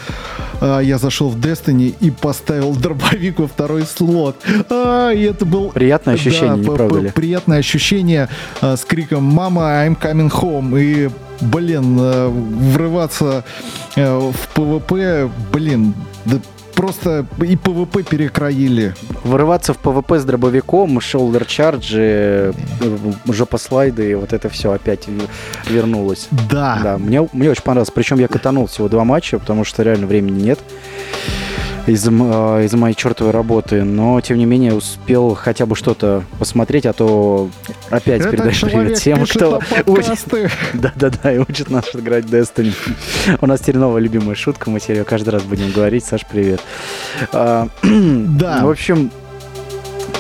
а, 0.61 0.81
я 0.81 0.99
зашел 0.99 1.29
в 1.29 1.39
Destiny 1.39 1.95
и 2.01 2.11
поставил 2.11 2.75
дробовик 2.75 3.39
во 3.39 3.47
второй 3.47 3.83
слот. 3.83 4.37
А, 4.71 5.11
и 5.11 5.23
это 5.23 5.45
был 5.45 5.71
Приятное 5.71 6.15
ощущение, 6.15 6.57
не 6.57 6.65
правда 6.65 6.99
ли? 7.01 7.11
Приятное 7.11 7.59
ощущение 7.59 8.29
а, 8.61 8.77
с 8.77 8.85
криком 8.85 9.25
«Мама, 9.25 9.63
I'm 9.87 9.99
coming 10.01 10.31
home!» 10.31 10.81
И, 10.81 11.11
блин, 11.41 11.97
а, 12.01 12.29
врываться 12.29 13.45
а, 13.97 14.31
в 14.31 14.49
ПВП, 14.55 15.31
блин, 15.53 15.95
да 16.25 16.39
просто 16.77 17.27
и 17.43 17.57
ПВП 17.57 18.03
перекроили. 18.03 18.95
Вырываться 19.25 19.73
в 19.73 19.79
ПВП 19.79 20.21
с 20.21 20.25
дробовиком, 20.25 21.01
shoulder 21.01 21.45
charge 21.47 22.26
и, 22.26 22.53
жопослайды, 23.27 24.11
и 24.11 24.15
вот 24.15 24.33
это 24.33 24.49
все 24.49 24.73
опять 24.73 25.09
вернулось. 25.69 26.29
Да. 26.51 26.79
Да, 26.83 26.99
мне, 26.99 27.27
мне 27.33 27.51
очень 27.51 27.63
понравилось. 27.63 27.91
Причем 27.93 28.19
я 28.19 28.29
катанул 28.29 28.67
всего 28.67 28.89
два 28.89 29.05
матча, 29.05 29.39
потому 29.39 29.65
что 29.65 29.83
реально 29.83 30.07
времени 30.07 30.43
нет 30.43 30.61
из-за, 31.87 32.11
м- 32.11 32.31
э, 32.59 32.65
из-за 32.65 32.77
моей 32.77 32.95
чертовой 32.95 33.33
работы. 33.33 33.85
Но, 33.85 34.21
тем 34.21 34.39
не 34.39 34.45
менее, 34.45 34.75
успел 34.75 35.35
хотя 35.35 35.67
бы 35.67 35.77
что-то 35.77 36.25
посмотреть, 36.39 36.87
а 36.87 36.93
то 36.93 37.49
опять 37.91 38.21
Этот 38.23 38.33
передаю 38.33 38.55
привет 38.67 38.99
тем, 38.99 39.25
кто 39.25 39.61
учит, 39.87 40.19
да-да-да, 40.75 41.33
и 41.33 41.39
учит 41.39 41.71
нас 41.71 41.85
играть 41.95 42.25
Destiny. 42.25 42.73
У 43.41 43.47
нас 43.47 43.61
теперь 43.61 43.77
новая 43.79 44.01
любимая 44.01 44.35
шутка, 44.35 44.71
мы 44.71 44.81
теперь 44.81 44.97
её 44.97 45.05
каждый 45.05 45.31
раз 45.31 45.43
будем 45.45 45.71
говорить. 45.71 46.05
Саш, 46.05 46.23
привет. 46.31 46.61
А, 47.33 47.69
Да. 47.83 48.65
В 48.65 48.71
общем, 48.71 49.11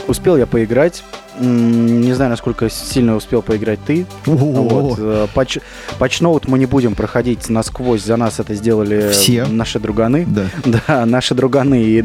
успел 0.06 0.36
я 0.36 0.46
поиграть. 0.46 1.02
Не 1.38 2.14
знаю, 2.14 2.30
насколько 2.30 2.70
сильно 2.70 3.14
успел 3.14 3.42
поиграть 3.42 3.78
ты. 3.86 4.06
Вот. 4.24 4.98
э, 4.98 5.26
Патч, 5.34 5.58
патчноут 5.98 6.48
мы 6.48 6.58
не 6.58 6.66
будем 6.66 6.94
проходить 6.94 7.48
насквозь. 7.50 8.02
За 8.02 8.16
нас 8.16 8.40
это 8.40 8.54
сделали 8.54 9.10
Все. 9.12 9.44
наши 9.46 9.78
друганы. 9.78 10.26
Да. 10.26 10.44
Да, 10.86 11.04
наши 11.06 11.34
друганы 11.34 11.82
и 11.82 12.04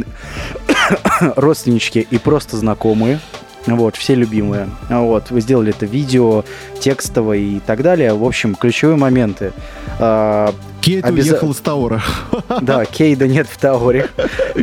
родственнички 1.36 2.06
и 2.10 2.18
просто 2.18 2.58
знакомые. 2.58 3.20
Вот, 3.68 3.96
все 3.96 4.16
любимые. 4.16 4.70
Вот, 4.90 5.30
вы 5.30 5.40
сделали 5.42 5.70
это 5.70 5.86
видео, 5.86 6.44
текстово 6.80 7.34
и 7.34 7.60
так 7.60 7.84
далее. 7.84 8.14
В 8.14 8.24
общем, 8.24 8.56
ключевые 8.56 8.98
моменты. 8.98 9.54
Кейт 10.82 11.06
Обяза- 11.06 11.32
уехал 11.34 11.52
из 11.52 11.58
Таура. 11.58 12.02
да, 12.62 12.86
Кейда 12.86 13.28
нет 13.28 13.48
в 13.48 13.58
Тауре. 13.58 14.10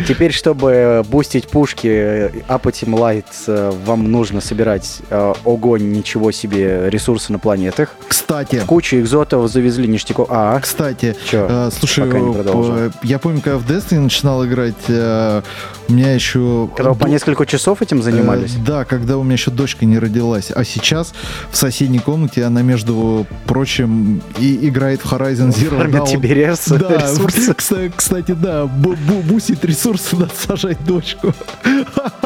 Теперь, 0.06 0.32
чтобы 0.32 1.04
бустить 1.08 1.48
пушки, 1.48 1.86
э, 1.86 2.30
апать 2.48 2.82
им 2.82 2.94
лайт, 2.94 3.26
э, 3.46 3.72
вам 3.86 4.10
нужно 4.10 4.40
собирать 4.40 4.98
э, 5.10 5.32
огонь, 5.44 5.92
ничего 5.92 6.32
себе, 6.32 6.90
ресурсы 6.90 7.32
на 7.32 7.38
планетах. 7.38 7.94
Кстати, 8.08 8.62
Кучу 8.66 8.96
экзотов 8.96 9.48
завезли 9.50 9.86
ништяков. 9.86 10.28
А, 10.30 10.58
кстати, 10.60 11.16
чё? 11.30 11.46
э, 11.48 11.70
слушай, 11.76 12.04
пока 12.04 12.18
не 12.18 12.34
э, 12.34 12.42
э, 12.44 12.90
я 13.04 13.18
помню, 13.18 13.40
когда 13.40 13.58
в 13.58 13.66
Destiny 13.66 14.00
начинал 14.00 14.44
играть, 14.44 14.74
э, 14.88 15.42
у 15.88 15.92
меня 15.92 16.12
еще... 16.12 16.68
Когда 16.76 16.92
вы 16.92 16.98
по 16.98 17.06
несколько 17.06 17.46
часов 17.46 17.80
этим 17.80 18.02
занимались? 18.02 18.56
Э, 18.56 18.64
да, 18.66 18.84
когда 18.84 19.16
у 19.18 19.22
меня 19.22 19.34
еще 19.34 19.50
дочка 19.50 19.86
не 19.86 19.98
родилась. 19.98 20.50
А 20.54 20.64
сейчас 20.64 21.14
в 21.50 21.56
соседней 21.56 22.00
комнате 22.00 22.44
она, 22.44 22.62
между 22.62 23.26
прочим, 23.46 24.20
и 24.38 24.68
играет 24.68 25.00
в 25.00 25.12
Horizon 25.12 25.48
Zero 25.48 25.78
Dawn. 25.90 26.07
Тебе 26.10 26.34
рес- 26.34 26.68
Да, 26.78 26.88
ресурсы. 26.96 27.90
кстати, 27.96 28.32
да, 28.32 28.64
бу- 28.64 28.96
бу- 29.08 29.22
бусит 29.22 29.64
ресурсы, 29.64 30.16
надо 30.16 30.32
сажать 30.34 30.78
дочку. 30.84 31.32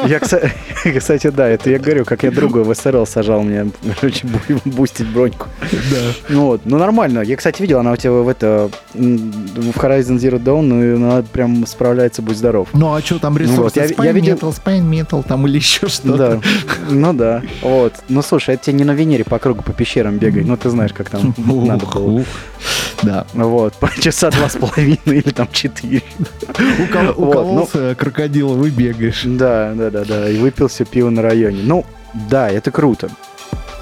Я, 0.07 0.19
кстати, 0.99 1.29
да, 1.31 1.49
это 1.49 1.71
я 1.71 1.79
говорю, 1.79 2.05
как 2.05 2.23
я 2.23 2.31
другу 2.31 2.63
в 2.63 2.75
СРЛ 2.75 3.07
сажал 3.07 3.43
мне, 3.43 3.71
короче, 4.01 4.27
бу- 4.27 4.61
бустить 4.65 5.07
броньку. 5.09 5.47
Да. 5.71 5.99
Ну 6.29 6.47
вот, 6.47 6.61
ну 6.65 6.79
нормально. 6.79 7.21
Я, 7.21 7.37
кстати, 7.37 7.63
видел, 7.63 7.79
она 7.81 7.93
у 7.93 7.97
тебя 7.97 8.13
в 8.13 8.29
это 8.29 8.71
в 8.95 9.77
Horizon 9.77 10.19
Zero 10.19 10.39
Dawn, 10.43 10.63
ну, 10.63 10.83
и 10.85 10.95
она 10.97 11.23
прям 11.23 11.67
справляется, 11.67 12.23
будь 12.23 12.37
здоров. 12.37 12.69
Ну 12.73 12.95
а 12.95 13.01
что 13.01 13.19
там 13.19 13.37
ресурсы? 13.37 13.61
вот, 13.63 13.77
я- 13.77 13.87
я 14.05 14.13
видел- 14.13 14.37
Metal, 14.37 14.55
Spine 14.65 14.89
Metal 14.91 15.25
там 15.27 15.47
или 15.47 15.57
еще 15.57 15.89
что-то. 15.89 16.17
Да, 16.17 16.41
ну 16.91 17.13
да. 17.13 17.43
Вот. 17.63 17.95
Ну 18.09 18.23
слушай, 18.23 18.55
это 18.55 18.65
тебе 18.65 18.79
не 18.79 18.85
на 18.85 18.93
Венере 18.93 19.25
по 19.25 19.39
кругу 19.39 19.63
по 19.63 19.73
пещерам 19.73 20.19
бегай. 20.19 20.45
Ну 20.45 20.57
ты 20.57 20.71
знаешь, 20.71 20.93
как 20.93 21.11
там 21.11 21.35
надо 21.47 21.87
было. 21.87 22.25
Да. 23.03 23.27
Вот, 23.35 23.72
по 23.81 23.91
часа 24.01 24.31
два 24.31 24.49
с 24.49 24.57
половиной 24.57 24.99
или 25.07 25.31
там 25.31 25.49
четыре. 25.53 26.03
Укол- 26.79 27.13
Вот, 27.15 27.29
Укололся 27.29 27.95
крокодила, 27.95 28.55
вы 28.55 28.71
бегаешь. 28.71 29.23
Да, 29.25 29.73
да, 29.75 29.91
да, 29.91 30.05
да. 30.05 30.29
И 30.29 30.39
выпил 30.39 30.69
все 30.69 30.85
пиво 30.85 31.11
на 31.11 31.23
районе. 31.23 31.63
Ну, 31.63 31.85
да, 32.31 32.49
это 32.51 32.71
круто. 32.71 33.11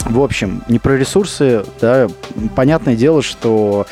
В 0.07 0.21
общем, 0.23 0.63
не 0.69 0.79
про 0.79 0.97
ресурсы, 0.97 1.63
да, 1.81 2.09
понятное 2.57 2.97
дело, 2.97 3.21
что 3.23 3.87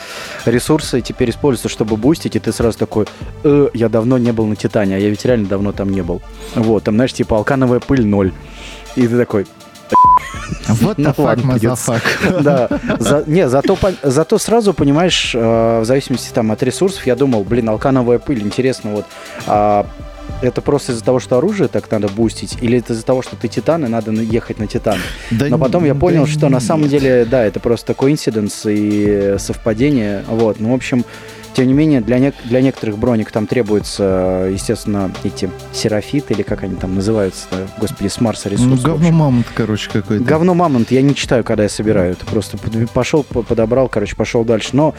ресурсы 0.47 1.03
теперь 1.03 1.29
используются, 1.29 1.69
чтобы 1.69 1.99
бустить, 1.99 2.35
и 2.35 2.39
ты 2.39 2.51
сразу 2.51 2.79
такой, 2.79 3.05
э, 3.45 3.69
я 3.75 3.91
давно 3.91 4.17
не 4.17 4.33
был 4.33 4.47
на 4.47 4.57
Титане, 4.57 4.97
а 4.97 4.99
я 4.99 5.11
ведь 5.11 5.27
реально 5.27 5.49
давно 5.49 5.73
там 5.73 5.91
не 5.91 6.01
был. 6.03 6.23
Вот, 6.55 6.85
там, 6.85 6.95
знаешь, 6.95 7.13
типа 7.13 7.37
алкановая 7.37 7.81
пыль 7.81 8.07
ноль. 8.07 8.33
И 8.97 9.07
ты 9.07 9.19
такой, 9.19 9.47
Вот 10.69 10.99
the 10.99 11.15
fuck, 11.15 11.43
motherfucker. 11.45 12.43
да. 12.43 12.69
За- 12.99 13.25
не, 13.27 13.49
зато, 13.49 13.75
пон- 13.75 13.97
зато 14.03 14.39
сразу, 14.39 14.75
понимаешь, 14.75 15.35
э, 15.35 15.81
в 15.81 15.85
зависимости 15.85 16.31
там 16.33 16.53
от 16.53 16.63
ресурсов, 16.63 17.07
я 17.07 17.17
думал, 17.17 17.45
блин, 17.45 17.69
алкановая 17.69 18.19
пыль, 18.19 18.41
интересно, 18.43 18.91
вот, 18.93 19.05
а, 19.47 19.87
это 20.43 20.61
просто 20.61 20.93
из-за 20.93 21.03
того, 21.05 21.19
что 21.21 21.39
оружие 21.39 21.69
так 21.69 21.91
надо 21.91 22.09
бустить, 22.09 22.59
или 22.61 22.79
это 22.79 22.93
из-за 22.93 23.05
того, 23.05 23.23
что 23.23 23.35
ты 23.37 23.49
титан, 23.49 23.85
и 23.85 23.89
надо 23.89 24.13
на- 24.13 24.21
ехать 24.21 24.59
на 24.59 24.67
титан? 24.67 24.99
Да 25.31 25.47
Но 25.49 25.59
потом 25.59 25.85
я 25.85 25.95
понял, 25.95 26.27
да 26.27 26.31
что 26.31 26.49
на 26.49 26.61
самом 26.61 26.83
нет. 26.83 26.91
деле, 26.93 27.25
да, 27.25 27.45
это 27.45 27.61
просто 27.61 27.95
коинциденс 27.95 28.63
и 28.67 29.35
совпадение. 29.39 30.25
Вот. 30.29 30.61
Ну, 30.61 30.71
в 30.73 30.75
общем, 30.75 31.05
тем 31.59 31.67
не 31.67 31.73
менее, 31.75 32.01
для, 32.01 32.19
нек- 32.19 32.35
для 32.45 32.61
некоторых 32.61 32.99
броник 32.99 33.33
там 33.33 33.49
требуется, 33.49 34.49
естественно, 34.53 35.11
эти 35.25 35.51
серафиты, 35.73 36.33
или 36.35 36.43
как 36.43 36.63
они 36.63 36.77
там 36.77 36.95
называются, 36.95 37.47
господи, 37.81 38.07
с 38.07 38.21
Марса 38.21 38.49
Ну, 38.49 38.53
ресурсы. 38.53 38.77
в 38.77 38.83
говно 38.83 39.11
мамонт, 39.11 39.47
короче, 39.55 39.91
какой-то. 39.91 40.23
Говно 40.23 40.55
мамонт, 40.55 40.93
я 40.93 41.03
не 41.03 41.17
читаю, 41.17 41.43
когда 41.43 41.65
я 41.65 41.69
собираю. 41.69 42.13
Это 42.13 42.25
просто 42.27 42.59
пошел, 42.95 43.25
по- 43.25 43.43
подобрал, 43.43 43.89
короче, 43.89 44.15
пошел 44.15 44.45
дальше. 44.45 44.69
Но 44.75 44.95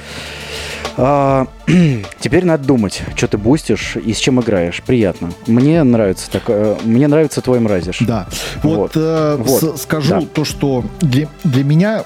а, 0.97 1.47
теперь 2.19 2.43
надо 2.43 2.65
думать, 2.65 3.03
что 3.15 3.29
ты 3.29 3.37
бустишь 3.37 3.95
и 3.95 4.11
с 4.13 4.17
чем 4.17 4.41
играешь. 4.41 4.83
Приятно. 4.85 5.31
Мне 5.47 5.81
нравится 5.83 6.29
так. 6.29 6.43
э, 6.47 6.75
Мне 6.83 7.07
нравится 7.07 7.39
твой 7.39 7.61
мразишь. 7.61 7.99
Да. 8.01 8.27
Вот, 8.63 8.75
Вот. 8.77 8.91
э, 8.95 9.37
Вот. 9.39 9.79
скажу 9.79 10.09
Да. 10.09 10.21
то, 10.33 10.43
что 10.43 10.83
для, 10.99 11.29
для 11.45 11.63
меня, 11.63 12.03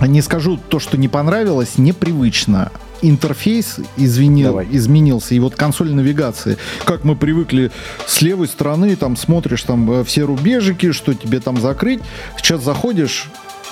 не 0.00 0.22
скажу 0.22 0.56
то, 0.56 0.80
что 0.80 0.96
не 0.96 1.06
понравилось, 1.06 1.78
непривычно. 1.78 2.72
Интерфейс 3.08 3.76
извинил, 3.96 4.50
Давай. 4.50 4.68
изменился, 4.70 5.34
и 5.34 5.38
вот 5.38 5.54
консоль 5.54 5.92
навигации, 5.92 6.56
как 6.84 7.04
мы 7.04 7.16
привыкли 7.16 7.70
с 8.06 8.22
левой 8.22 8.48
стороны, 8.48 8.96
там 8.96 9.16
смотришь 9.16 9.62
там 9.62 9.90
э, 9.90 10.04
все 10.04 10.22
рубежики, 10.22 10.92
что 10.92 11.12
тебе 11.12 11.40
там 11.40 11.60
закрыть, 11.60 12.00
сейчас 12.38 12.62
заходишь, 12.62 13.26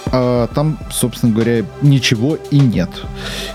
а 0.06 0.48
там, 0.48 0.78
собственно 0.90 1.32
говоря, 1.32 1.64
ничего 1.80 2.36
и 2.50 2.58
нет. 2.58 2.90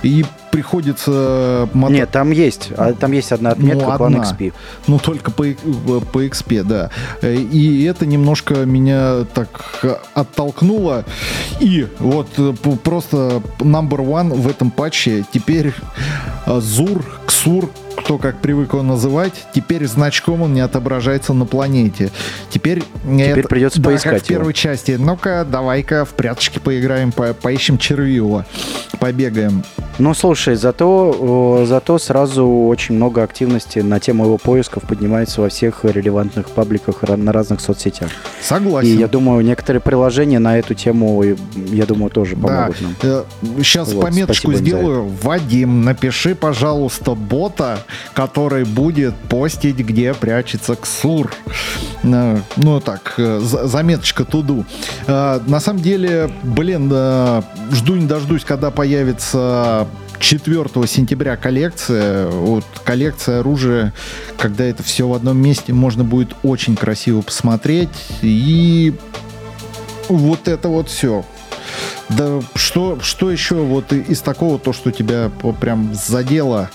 И 0.01 0.25
приходится 0.51 1.70
мотать 1.74 1.96
Нет, 1.98 2.12
там 2.12 2.32
есть. 2.32 2.70
а, 2.77 2.94
Там 2.94 3.12
есть 3.12 3.32
одна 3.32 3.51
отметка, 3.51 3.86
Ну, 3.92 3.98
план 3.98 4.16
одна. 4.16 4.24
XP. 4.32 4.54
ну, 4.88 5.00
только 5.00 5.32
по, 5.32 5.44
по 6.12 6.24
XP, 6.25 6.63
да. 6.63 6.89
Э, 7.22 7.36
И 7.36 7.84
это 7.84 8.06
немножко 8.06 8.66
меня 8.66 9.25
так 9.34 9.50
э, 9.84 9.96
оттолкнуло. 10.13 11.06
И 11.60 11.88
вот 12.00 12.27
э, 12.38 12.54
просто 12.84 13.42
number 13.60 14.00
one 14.00 14.34
в 14.34 14.48
этом 14.48 14.72
патче 14.72 15.25
теперь 15.32 15.74
э, 16.46 16.60
Зур, 16.60 17.04
Ксур, 17.25 17.70
кто 18.08 18.18
как 18.18 18.38
привык 18.40 18.72
его 18.72 18.84
называть, 18.84 19.34
теперь 19.54 19.86
значком 19.86 20.42
он 20.44 20.54
не 20.54 20.62
отображается 20.62 21.34
на 21.34 21.46
планете. 21.46 22.10
Теперь, 22.50 22.82
Теперь 23.04 23.46
придется 23.46 23.82
да, 23.82 23.90
поискать 23.90 24.14
как 24.14 24.24
в 24.24 24.28
первой 24.28 24.54
части. 24.54 24.96
Ну-ка, 24.98 25.46
давай-ка 25.46 26.06
в 26.06 26.12
пряточки 26.12 26.60
поиграем, 26.60 27.12
по- 27.12 27.34
поищем 27.34 27.78
червивого, 27.78 28.46
побегаем. 29.02 29.62
Ну, 30.00 30.14
слушай, 30.14 30.56
зато, 30.56 31.60
э, 31.64 31.66
зато 31.66 31.98
сразу 32.00 32.48
очень 32.48 32.96
много 32.96 33.24
активности 33.24 33.80
на 33.80 34.00
тему 34.00 34.24
его 34.26 34.38
поисков 34.38 34.84
поднимается 34.84 35.42
во 35.42 35.50
всех 35.50 35.84
релевантных 35.84 36.50
пабликах 36.52 37.02
на 37.02 37.34
разных 37.34 37.60
соцсетях. 37.60 38.10
Согласен. 38.42 38.88
И 38.90 38.92
я 38.94 39.08
думаю, 39.08 39.44
некоторые 39.44 39.82
приложения 39.82 40.40
на 40.40 40.58
эту 40.60 40.76
тему, 40.76 41.24
я 41.56 41.86
думаю, 41.86 42.10
тоже 42.12 42.38
Да, 42.38 42.48
помогут 42.48 42.78
нам. 42.82 43.26
сейчас 43.64 43.92
Вот, 43.92 44.02
пометочку 44.06 44.54
сделаю. 44.54 45.12
Вадим, 45.24 45.82
напиши, 45.84 46.36
пожалуйста, 46.36 47.14
бота, 47.16 47.80
который 48.13 48.63
будет 48.66 49.16
постить, 49.16 49.77
где 49.77 50.13
прячется 50.13 50.75
Ксур. 50.75 51.32
Э, 52.04 52.38
Ну 52.56 52.80
так, 52.80 53.13
э, 53.18 53.39
за- 53.39 53.68
заметочка 53.68 54.24
туду. 54.25 54.66
Э, 55.08 55.39
На 55.48 55.60
самом 55.60 55.82
деле, 55.82 56.30
блин, 56.44 56.88
жду 57.72 57.96
не 57.96 58.06
дождусь, 58.08 58.44
когда 58.44 58.72
появится 58.72 59.88
4 60.20 60.88
сентября 60.88 61.38
коллекция. 61.38 62.27
Вот 62.27 62.63
коллекция 62.84 63.39
оружия, 63.42 63.94
когда 64.38 64.63
это 64.63 64.82
все 64.84 65.08
в 65.08 65.13
одном 65.13 65.38
месте, 65.38 65.74
можно 65.74 66.04
будет 66.04 66.30
очень 66.44 66.75
красиво 66.75 67.22
посмотреть. 67.22 67.89
И 68.22 68.94
вот 70.10 70.48
это 70.48 70.70
вот 70.70 70.89
все. 70.89 71.24
Да 72.10 72.40
что, 72.56 73.00
что 73.02 73.30
еще 73.30 73.56
вот 73.56 73.91
из 73.91 74.22
такого, 74.22 74.60
то, 74.60 74.72
что 74.72 74.91
тебя 74.91 75.30
прям 75.60 75.93
задело 75.93 76.70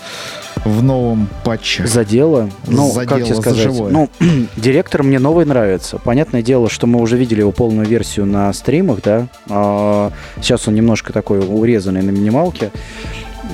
в 0.63 0.83
новом 0.83 1.27
патче? 1.43 1.87
Задело. 1.87 2.49
Ну, 2.67 2.91
как 2.93 3.09
Задело 3.09 3.25
тебе 3.25 3.35
за 3.35 3.41
сказать? 3.41 3.61
живое. 3.63 3.91
Ну, 3.91 4.09
директор 4.55 5.01
мне 5.03 5.17
новый 5.19 5.45
нравится. 5.45 5.97
Понятное 5.97 6.43
дело, 6.43 6.69
что 6.69 6.85
мы 6.85 7.01
уже 7.01 7.17
видели 7.17 7.39
его 7.39 7.51
полную 7.51 7.87
версию 7.87 8.27
на 8.27 8.53
стримах, 8.53 9.01
да. 9.01 9.27
А, 9.49 10.11
сейчас 10.37 10.67
он 10.67 10.75
немножко 10.75 11.11
такой 11.13 11.39
урезанный 11.39 12.03
на 12.03 12.11
минималке. 12.11 12.71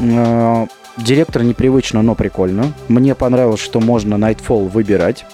А, 0.01 0.67
директор 0.97 1.43
непривычно, 1.43 2.01
но 2.01 2.13
прикольно. 2.13 2.73
Мне 2.89 3.15
понравилось, 3.15 3.61
что 3.61 3.79
можно 3.79 4.15
Nightfall 4.15 4.67
выбирать. 4.67 5.25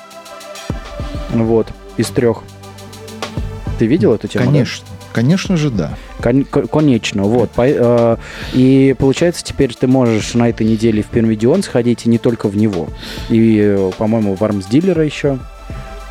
Вот, 1.34 1.68
из 1.98 2.08
трех. 2.10 2.44
Ты 3.80 3.88
видел 3.88 4.14
эту 4.14 4.28
тему? 4.28 4.46
да? 4.46 4.95
Конечно. 5.16 5.56
Же, 5.56 5.70
да. 5.70 5.94
Кон- 6.22 6.44
кон- 6.44 6.68
Конечно, 6.68 7.24
вот. 7.24 7.50
Э, 7.56 8.18
И 8.54 8.94
получается, 9.00 9.46
теперь 9.46 9.74
ты 9.74 9.88
можешь 9.88 10.34
на 10.34 10.50
этой 10.50 10.68
неделе 10.68 11.02
в 11.04 11.06
Пермидион 11.06 11.64
сходить 11.64 12.06
и 12.06 12.10
не 12.10 12.18
только 12.18 12.50
в 12.50 12.58
него. 12.58 12.90
И, 13.30 13.58
э, 13.64 13.92
по-моему, 13.98 14.36
в 14.36 14.44
Армс 14.44 14.66
Дилера 14.66 15.06
еще. 15.06 15.40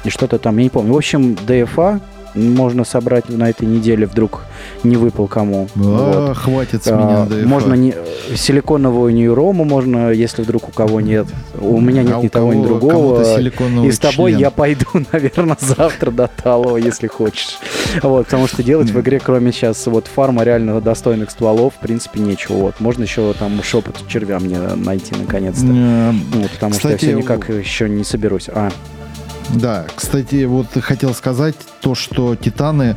И 0.05 0.09
что-то 0.09 0.39
там, 0.39 0.57
я 0.57 0.65
не 0.65 0.71
помню. 0.71 0.95
В 0.95 0.97
общем, 0.97 1.35
ДФА 1.47 2.01
можно 2.35 2.85
собрать 2.85 3.29
на 3.29 3.49
этой 3.51 3.67
неделе, 3.67 4.07
вдруг 4.07 4.45
не 4.83 4.97
выпал 4.97 5.27
кому. 5.29 5.69
Вот. 5.75 6.31
А, 6.31 6.35
хватит 6.35 6.85
с 6.85 6.89
А, 6.89 6.97
меня 6.97 7.25
DFA. 7.43 7.47
Можно 7.47 7.75
не, 7.75 7.95
силиконовую 8.35 9.15
нейрому, 9.15 9.65
можно, 9.65 10.11
если 10.11 10.43
вдруг 10.43 10.69
у 10.69 10.73
кого 10.73 11.01
нет. 11.01 11.27
У 11.61 11.81
меня 11.81 12.03
нет 12.03 12.17
А 12.17 12.23
ни 12.23 12.29
того, 12.29 12.55
ни 12.55 12.65
другого. 12.65 13.23
И 13.85 13.91
с 13.93 13.99
тобой 13.99 14.33
член. 14.33 14.41
я 14.41 14.51
пойду, 14.51 14.87
наверное, 15.13 15.57
завтра 15.61 16.11
до 16.11 16.29
Талова, 16.29 16.77
если 16.77 17.07
хочешь. 17.07 17.59
Вот, 18.03 18.25
потому 18.27 18.47
что 18.47 18.63
делать 18.63 18.91
в 18.91 19.01
игре, 19.01 19.21
кроме 19.21 19.53
сейчас 19.53 19.87
вот 19.87 20.07
фарма 20.07 20.45
реально 20.45 20.81
достойных 20.81 21.31
стволов, 21.31 21.75
в 21.75 21.79
принципе, 21.79 22.21
нечего. 22.21 22.55
Вот, 22.57 22.81
можно 22.81 23.03
еще 23.05 23.33
там 23.35 23.63
шепот 23.63 23.97
червя 24.09 24.39
мне 24.39 24.59
найти 24.59 25.15
наконец-то. 25.19 25.67
Э, 25.67 26.13
Вот, 26.35 26.51
потому 26.51 26.75
что 26.75 26.91
я 26.91 26.97
все 26.97 27.13
никак 27.13 27.49
еще 27.49 27.89
не 27.89 28.05
соберусь. 28.05 28.49
А, 28.53 28.71
Да, 29.51 29.87
кстати, 29.95 30.45
вот 30.45 30.67
хотел 30.81 31.15
сказать 31.15 31.55
то, 31.81 31.95
что 31.95 32.35
Титаны... 32.35 32.97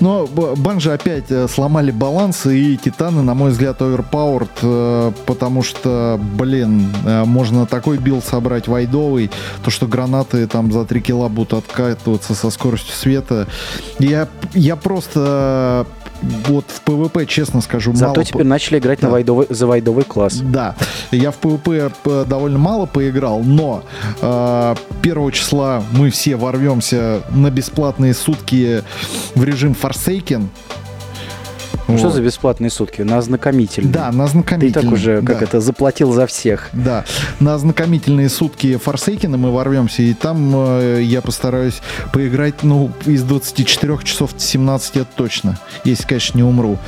Но 0.00 0.26
Bungie 0.26 0.94
опять 0.94 1.26
э, 1.28 1.46
сломали 1.46 1.90
баланс, 1.90 2.46
и 2.46 2.78
Титаны, 2.78 3.20
на 3.20 3.34
мой 3.34 3.50
взгляд, 3.50 3.76
э, 3.80 5.12
потому 5.26 5.62
что, 5.62 6.18
блин, 6.38 6.90
э, 7.04 7.24
можно 7.24 7.66
такой 7.66 7.98
билд 7.98 8.24
собрать 8.24 8.66
void 8.66 8.94
овый, 8.94 9.30
то, 9.62 9.70
что 9.70 9.86
гранаты 9.86 10.46
там 10.46 10.72
за 10.72 10.86
3 10.86 11.00
кило 11.02 11.28
будут 11.28 11.52
откатываться 11.52 12.34
со 12.34 12.48
скоростью 12.48 12.94
света. 12.94 13.46
Я, 13.98 14.26
я 14.54 14.76
просто 14.76 15.86
вот 16.22 16.64
в 16.68 16.80
ПВП, 16.82 17.26
честно 17.26 17.60
скажу, 17.60 17.92
зато 17.94 18.12
мало... 18.12 18.24
теперь 18.24 18.44
начали 18.44 18.78
играть 18.78 19.00
на 19.02 19.08
Да. 19.08 19.12
void 19.12 19.27
овый, 19.27 19.46
за 19.50 19.66
вайдовый 19.66 20.04
класс. 20.04 20.34
Да, 20.42 20.74
я 21.10 21.30
в 21.30 21.38
PvP 21.40 21.92
п- 22.02 22.24
довольно 22.24 22.58
мало 22.58 22.86
поиграл, 22.86 23.40
но 23.40 23.82
э, 24.20 24.74
1 25.02 25.30
числа 25.32 25.82
мы 25.92 26.10
все 26.10 26.36
ворвемся 26.36 27.20
на 27.30 27.50
бесплатные 27.50 28.14
сутки 28.14 28.82
в 29.34 29.44
режим 29.44 29.74
Forsaken. 29.80 30.46
Ну, 31.92 31.98
Что 31.98 32.10
за 32.10 32.22
бесплатные 32.22 32.70
сутки? 32.70 33.02
На 33.02 33.18
ознакомительные. 33.18 33.92
Да, 33.92 34.10
на 34.12 34.24
Ты 34.24 34.30
ознакомительные. 34.30 34.72
так 34.84 34.92
уже, 34.92 35.22
как 35.22 35.38
да. 35.38 35.44
это, 35.44 35.60
заплатил 35.60 36.12
за 36.12 36.26
всех. 36.26 36.68
Да, 36.72 37.04
на 37.40 37.54
ознакомительные 37.54 38.28
сутки 38.28 38.78
Forsaken 38.84 39.36
мы 39.36 39.50
ворвемся, 39.52 40.02
и 40.02 40.14
там 40.14 40.52
э, 40.54 41.00
я 41.02 41.20
постараюсь 41.22 41.80
поиграть, 42.12 42.62
ну, 42.62 42.90
из 43.06 43.22
24 43.22 43.98
часов 44.04 44.30
17 44.36 44.96
это 44.96 45.08
точно, 45.16 45.58
если, 45.84 46.04
конечно, 46.04 46.36
не 46.38 46.44
умру. 46.44 46.78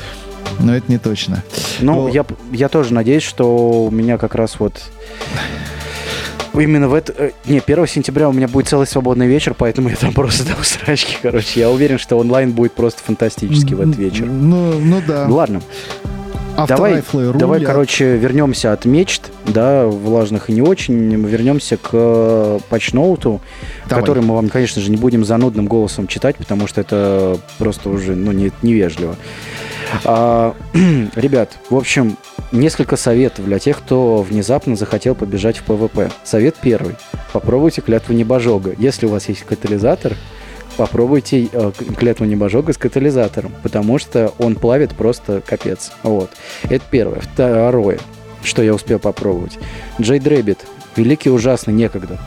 Но 0.59 0.75
это 0.75 0.91
не 0.91 0.99
точно. 0.99 1.43
Ну, 1.81 1.95
Ну, 1.95 2.09
я, 2.09 2.27
я 2.53 2.69
тоже 2.69 2.93
надеюсь, 2.93 3.23
что 3.23 3.85
у 3.85 3.91
меня 3.91 4.19
как 4.19 4.35
раз 4.35 4.59
вот 4.59 4.83
именно 6.55 6.89
в 6.89 6.95
это... 6.95 7.13
э, 7.17 7.31
Не, 7.47 7.59
1 7.65 7.87
сентября 7.87 8.29
у 8.29 8.33
меня 8.33 8.49
будет 8.49 8.69
целый 8.69 8.87
свободный 8.87 9.27
вечер, 9.27 9.55
поэтому 9.57 9.89
я 9.89 9.97
там 9.97 10.13
просто 10.15 10.45
дам 10.45 10.63
срачки, 10.63 11.17
короче. 11.21 11.61
Я 11.61 11.71
уверен, 11.71 11.99
что 11.99 12.19
онлайн 12.19 12.53
будет 12.53 12.73
просто 12.73 13.03
фантастический 13.03 13.75
в 13.75 13.81
этот 13.81 13.97
вечер. 13.97 14.27
Ну, 14.27 14.79
ну 14.79 15.03
да. 15.07 15.27
Ладно, 15.29 15.63
давай, 16.69 17.03
давай, 17.13 17.61
короче, 17.61 18.17
вернемся 18.17 18.73
от 18.73 18.85
мечт, 18.85 19.31
да, 19.47 19.87
влажных 19.87 20.51
и 20.51 20.53
не 20.53 20.63
очень, 20.63 21.15
вернемся 21.27 21.77
к 21.77 21.91
э, 21.93 22.59
патчноуту, 22.69 23.41
Давай. 23.89 24.03
который 24.03 24.23
мы 24.23 24.35
вам, 24.35 24.49
конечно 24.49 24.81
же, 24.83 24.91
не 24.91 24.97
будем 24.97 25.25
занудным 25.25 25.67
голосом 25.67 26.07
читать, 26.07 26.37
потому 26.37 26.67
что 26.67 26.81
это 26.81 27.39
просто 27.59 27.89
уже, 27.89 28.15
ну, 28.15 28.33
не, 28.33 28.53
невежливо. 28.63 29.17
А, 30.05 30.55
ребят, 31.17 31.59
в 31.71 31.77
общем, 31.77 32.17
несколько 32.51 32.97
советов 32.97 33.45
для 33.45 33.59
тех, 33.59 33.79
кто 33.79 34.23
внезапно 34.23 34.77
захотел 34.77 35.15
побежать 35.15 35.59
в 35.59 35.65
ПВП. 35.65 36.11
Совет 36.25 36.57
первый. 36.57 36.97
Попробуйте 37.33 37.81
клятву 37.81 38.15
небожога. 38.15 38.75
Если 38.79 39.07
у 39.07 39.11
вас 39.11 39.29
есть 39.29 39.43
катализатор, 39.43 40.15
попробуйте 40.77 41.49
э, 41.53 41.73
клятву 41.99 42.25
небожога 42.25 42.73
с 42.73 42.79
катализатором, 42.79 43.53
потому 43.63 43.99
что 43.99 44.33
он 44.39 44.55
плавит 44.55 44.95
просто 44.95 45.41
капец. 45.41 45.93
Вот. 46.03 46.31
Это 46.65 46.85
первое. 46.91 47.21
Второе, 47.21 47.99
что 48.43 48.63
я 48.63 48.75
успел 48.75 48.99
попробовать. 48.99 49.59
Джей 50.01 50.21
Рэббит. 50.21 50.61
Великий 50.97 51.31
ужасный 51.31 51.73
некогда. 51.73 52.19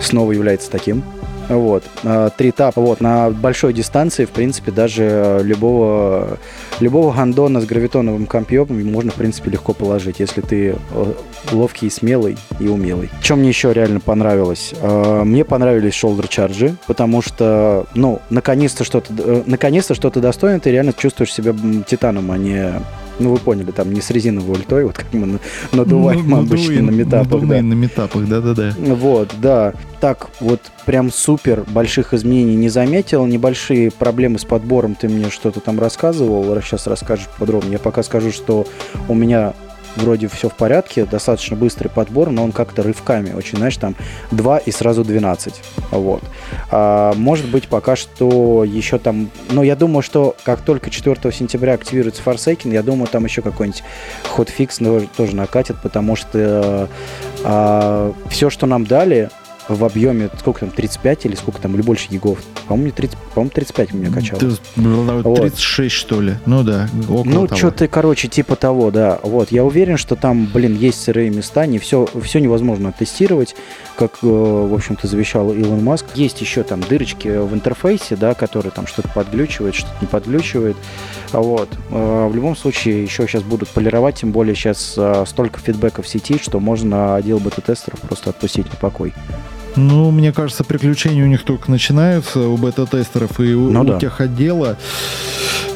Снова 0.00 0.32
является 0.32 0.70
таким. 0.70 1.04
Вот. 1.48 1.84
А, 2.04 2.30
три 2.30 2.50
этапа. 2.50 2.80
Вот. 2.80 3.00
На 3.00 3.30
большой 3.30 3.72
дистанции, 3.72 4.24
в 4.24 4.30
принципе, 4.30 4.70
даже 4.70 5.40
любого, 5.42 6.38
любого 6.80 7.12
гандона 7.12 7.60
с 7.60 7.64
гравитоновым 7.64 8.26
компьем 8.26 8.66
можно, 8.90 9.10
в 9.10 9.14
принципе, 9.14 9.50
легко 9.50 9.72
положить, 9.72 10.20
если 10.20 10.40
ты 10.40 10.76
э, 10.90 11.12
ловкий, 11.52 11.90
смелый 11.90 12.36
и 12.60 12.68
умелый. 12.68 13.10
Чем 13.22 13.40
мне 13.40 13.48
еще 13.48 13.72
реально 13.72 14.00
понравилось? 14.00 14.74
А, 14.80 15.24
мне 15.24 15.44
понравились 15.44 15.94
shoulder 15.94 16.26
чарджи, 16.28 16.76
потому 16.86 17.22
что, 17.22 17.86
ну, 17.94 18.20
наконец-то 18.30 18.84
что-то, 18.84 19.12
э, 19.16 19.42
наконец-то 19.46 19.94
что-то 19.94 20.20
достойно, 20.20 20.60
ты 20.60 20.70
реально 20.70 20.92
чувствуешь 20.92 21.32
себя 21.32 21.54
титаном, 21.86 22.30
а 22.30 22.38
не 22.38 22.72
ну, 23.18 23.32
вы 23.32 23.38
поняли, 23.38 23.70
там 23.70 23.92
не 23.92 24.00
с 24.00 24.10
резиновой 24.10 24.56
ультой, 24.56 24.84
вот 24.84 24.96
как 24.96 25.12
мы 25.12 25.38
надуваем 25.72 26.28
ну, 26.28 26.38
обычно 26.38 26.82
на 26.82 26.90
метапах. 26.90 27.46
Да. 27.46 27.62
на 27.62 27.74
метапах, 27.74 28.26
да-да-да. 28.26 28.74
Вот, 28.78 29.30
да. 29.40 29.74
Так, 30.00 30.28
вот 30.40 30.60
прям 30.86 31.10
супер 31.10 31.64
больших 31.68 32.14
изменений 32.14 32.56
не 32.56 32.68
заметил. 32.68 33.26
Небольшие 33.26 33.90
проблемы 33.90 34.38
с 34.38 34.44
подбором 34.44 34.94
ты 34.94 35.08
мне 35.08 35.30
что-то 35.30 35.60
там 35.60 35.80
рассказывал. 35.80 36.44
Сейчас 36.62 36.86
расскажешь 36.86 37.28
подробнее. 37.38 37.74
Я 37.74 37.78
пока 37.78 38.02
скажу, 38.02 38.30
что 38.30 38.66
у 39.08 39.14
меня 39.14 39.54
вроде 39.98 40.28
все 40.28 40.48
в 40.48 40.54
порядке, 40.54 41.04
достаточно 41.04 41.56
быстрый 41.56 41.88
подбор, 41.88 42.30
но 42.30 42.44
он 42.44 42.52
как-то 42.52 42.82
рывками 42.82 43.32
очень, 43.32 43.58
знаешь, 43.58 43.76
там 43.76 43.94
2 44.30 44.58
и 44.58 44.70
сразу 44.70 45.04
12. 45.04 45.60
Вот. 45.90 46.22
А, 46.70 47.12
может 47.14 47.48
быть, 47.48 47.68
пока 47.68 47.96
что 47.96 48.64
еще 48.64 48.98
там... 48.98 49.30
Но 49.50 49.62
я 49.62 49.76
думаю, 49.76 50.02
что 50.02 50.36
как 50.44 50.60
только 50.62 50.90
4 50.90 51.32
сентября 51.32 51.74
активируется 51.74 52.22
Forsaken, 52.22 52.72
я 52.72 52.82
думаю, 52.82 53.08
там 53.08 53.24
еще 53.24 53.42
какой-нибудь 53.42 53.82
ходфикс 54.24 54.78
тоже 55.16 55.36
накатит, 55.36 55.76
потому 55.82 56.16
что 56.16 56.88
а, 57.44 58.12
все, 58.30 58.50
что 58.50 58.66
нам 58.66 58.86
дали, 58.86 59.30
в 59.68 59.84
объеме, 59.84 60.30
сколько 60.38 60.60
там, 60.60 60.70
35 60.70 61.26
или 61.26 61.34
сколько 61.34 61.60
там, 61.60 61.74
или 61.74 61.82
больше 61.82 62.08
гигов. 62.08 62.38
По-моему, 62.66 62.92
30, 62.92 63.18
по-моему 63.34 63.50
35 63.54 63.94
у 63.94 63.96
меня 63.96 64.10
качало. 64.10 64.40
36, 64.40 65.78
вот. 65.78 65.90
что 65.90 66.20
ли? 66.20 66.34
Ну 66.46 66.62
да, 66.62 66.88
около 67.08 67.24
Ну, 67.24 67.48
что-то, 67.56 67.88
короче, 67.88 68.28
типа 68.28 68.56
того, 68.56 68.90
да. 68.90 69.20
Вот, 69.22 69.52
я 69.52 69.64
уверен, 69.64 69.96
что 69.96 70.16
там, 70.16 70.46
блин, 70.52 70.76
есть 70.76 71.02
сырые 71.02 71.30
места, 71.30 71.66
не 71.66 71.78
все, 71.78 72.08
все 72.22 72.40
невозможно 72.40 72.92
тестировать, 72.92 73.54
как, 73.96 74.18
э, 74.22 74.26
в 74.26 74.74
общем-то, 74.74 75.06
завещал 75.06 75.52
Илон 75.52 75.82
Маск. 75.84 76.06
Есть 76.14 76.40
еще 76.40 76.62
там 76.62 76.80
дырочки 76.80 77.28
в 77.28 77.54
интерфейсе, 77.54 78.16
да, 78.16 78.34
которые 78.34 78.72
там 78.72 78.86
что-то 78.86 79.08
подглючивает, 79.08 79.74
что-то 79.74 79.94
не 80.00 80.06
подглючивает. 80.06 80.76
Вот. 81.32 81.68
Э, 81.90 82.28
в 82.28 82.34
любом 82.34 82.56
случае, 82.56 83.02
еще 83.02 83.26
сейчас 83.26 83.42
будут 83.42 83.68
полировать, 83.68 84.16
тем 84.16 84.32
более 84.32 84.54
сейчас 84.54 84.94
э, 84.96 85.24
столько 85.26 85.60
фидбэка 85.60 86.02
в 86.02 86.08
сети, 86.08 86.38
что 86.38 86.60
можно 86.60 87.16
отдел 87.16 87.38
бета-тестеров 87.38 88.00
просто 88.00 88.30
отпустить 88.30 88.70
на 88.70 88.76
покой. 88.76 89.12
Ну, 89.76 90.10
мне 90.10 90.32
кажется, 90.32 90.64
приключения 90.64 91.24
у 91.24 91.28
них 91.28 91.44
только 91.44 91.70
начинаются, 91.70 92.40
у 92.40 92.56
бета-тестеров 92.56 93.38
и 93.40 93.54
у, 93.54 93.70
ну, 93.70 93.82
у 93.82 93.84
да. 93.84 93.98
тех 93.98 94.20
отдела. 94.20 94.76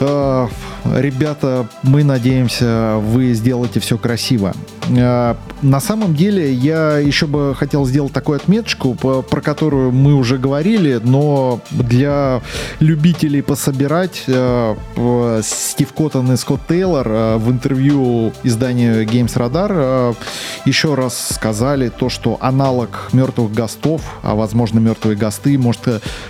А, 0.00 0.48
ребята, 0.84 1.68
мы 1.82 2.02
надеемся, 2.02 2.96
вы 3.00 3.32
сделаете 3.34 3.80
все 3.80 3.98
красиво. 3.98 4.52
А, 4.90 5.36
на 5.62 5.80
самом 5.80 6.14
деле, 6.14 6.52
я 6.52 6.98
еще 6.98 7.26
бы 7.26 7.54
хотел 7.54 7.86
сделать 7.86 8.12
такую 8.12 8.36
отметочку, 8.36 8.94
про 8.94 9.40
которую 9.40 9.92
мы 9.92 10.14
уже 10.14 10.38
говорили, 10.38 11.00
но 11.02 11.60
для 11.70 12.42
любителей 12.80 13.42
пособирать 13.42 14.24
а, 14.26 14.76
Стив 15.42 15.92
Коттон 15.92 16.32
и 16.32 16.36
Скотт 16.36 16.66
Тейлор 16.66 17.08
в 17.38 17.50
интервью 17.50 18.32
изданию 18.42 19.04
Games 19.04 19.34
Radar 19.36 20.16
еще 20.64 20.94
раз 20.94 21.34
сказали 21.34 21.88
то, 21.88 22.08
что 22.08 22.38
аналог 22.40 23.10
мертвых 23.12 23.52
гостов, 23.82 24.02
а 24.22 24.34
возможно 24.34 24.78
мертвые 24.78 25.16
госты, 25.16 25.58
может 25.58 25.80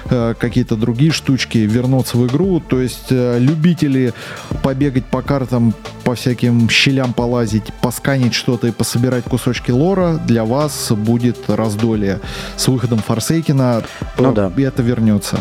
э, 0.06 0.34
какие-то 0.38 0.76
другие 0.76 1.10
штучки 1.10 1.58
вернуться 1.58 2.16
в 2.16 2.26
игру. 2.26 2.60
То 2.60 2.80
есть 2.80 3.06
э, 3.10 3.38
любители 3.38 4.14
побегать 4.62 5.04
по 5.04 5.22
картам, 5.22 5.74
по 6.04 6.14
всяким 6.14 6.68
щелям 6.68 7.12
полазить, 7.12 7.72
посканить 7.80 8.34
что-то 8.34 8.68
и 8.68 8.70
пособирать 8.70 9.24
кусочки 9.24 9.70
лора, 9.70 10.20
для 10.26 10.44
вас 10.44 10.92
будет 10.92 11.48
раздолье. 11.48 12.20
С 12.56 12.68
выходом 12.68 12.98
Форсейкина 12.98 13.82
ну, 14.18 14.32
да. 14.32 14.52
это 14.56 14.82
вернется. 14.82 15.38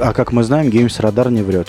А 0.00 0.12
как 0.12 0.32
мы 0.32 0.42
знаем, 0.42 0.70
Games 0.70 1.00
Radar 1.00 1.30
не 1.30 1.42
врет. 1.42 1.68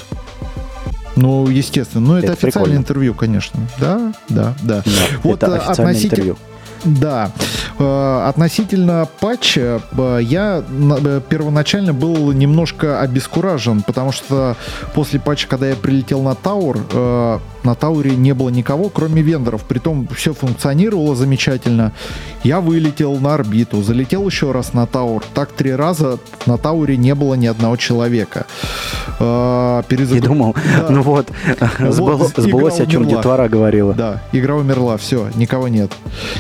Ну, 1.16 1.48
естественно. 1.48 2.06
Ну, 2.06 2.16
это, 2.16 2.28
это 2.28 2.34
официальное 2.34 2.52
прикольно. 2.52 2.78
интервью, 2.78 3.14
конечно. 3.16 3.60
Да, 3.80 4.14
да, 4.30 4.54
да. 4.62 4.84
да 4.86 4.92
вот 5.24 5.42
это 5.42 5.54
э, 5.54 5.56
официальное 5.56 5.94
относительно... 5.94 6.14
интервью. 6.14 6.38
Да. 6.86 7.32
Э, 7.80 8.28
относительно 8.28 9.08
патча, 9.20 9.82
э, 9.98 10.20
я 10.22 10.64
э, 10.68 11.22
первоначально 11.30 11.94
был 11.94 12.32
немножко 12.32 13.00
обескуражен, 13.02 13.82
потому 13.84 14.12
что 14.12 14.56
после 14.94 15.20
патча, 15.20 15.48
когда 15.48 15.70
я 15.70 15.76
прилетел 15.76 16.22
на 16.22 16.36
Таур, 16.36 16.78
на 17.64 17.76
Тауре 17.76 18.16
не 18.16 18.34
было 18.34 18.50
никого, 18.50 18.90
кроме 18.90 19.22
вендоров. 19.22 19.64
Притом 19.64 20.08
все 20.16 20.34
функционировало 20.34 21.16
замечательно. 21.16 21.92
Я 22.44 22.62
вылетел 22.62 23.18
на 23.18 23.34
орбиту, 23.34 23.82
залетел 23.82 24.26
еще 24.28 24.52
раз 24.52 24.74
на 24.74 24.86
Таур. 24.88 25.24
Так 25.34 25.52
три 25.52 25.74
раза 25.74 26.20
на 26.46 26.58
Тауре 26.58 26.98
не 26.98 27.16
было 27.16 27.34
ни 27.34 27.48
одного 27.48 27.76
человека. 27.78 28.46
Перезаг... 29.20 30.16
Не 30.16 30.22
думал. 30.22 30.56
Да. 30.56 30.88
Ну 30.90 31.02
вот, 31.02 31.30
вот 31.80 32.34
сбылось, 32.38 32.80
о 32.80 32.86
чем 32.86 33.08
детвора 33.08 33.50
говорила. 33.50 33.94
Да, 33.94 34.22
игра 34.32 34.56
умерла, 34.56 34.98
все, 34.98 35.30
никого 35.36 35.68
нет. 35.68 35.92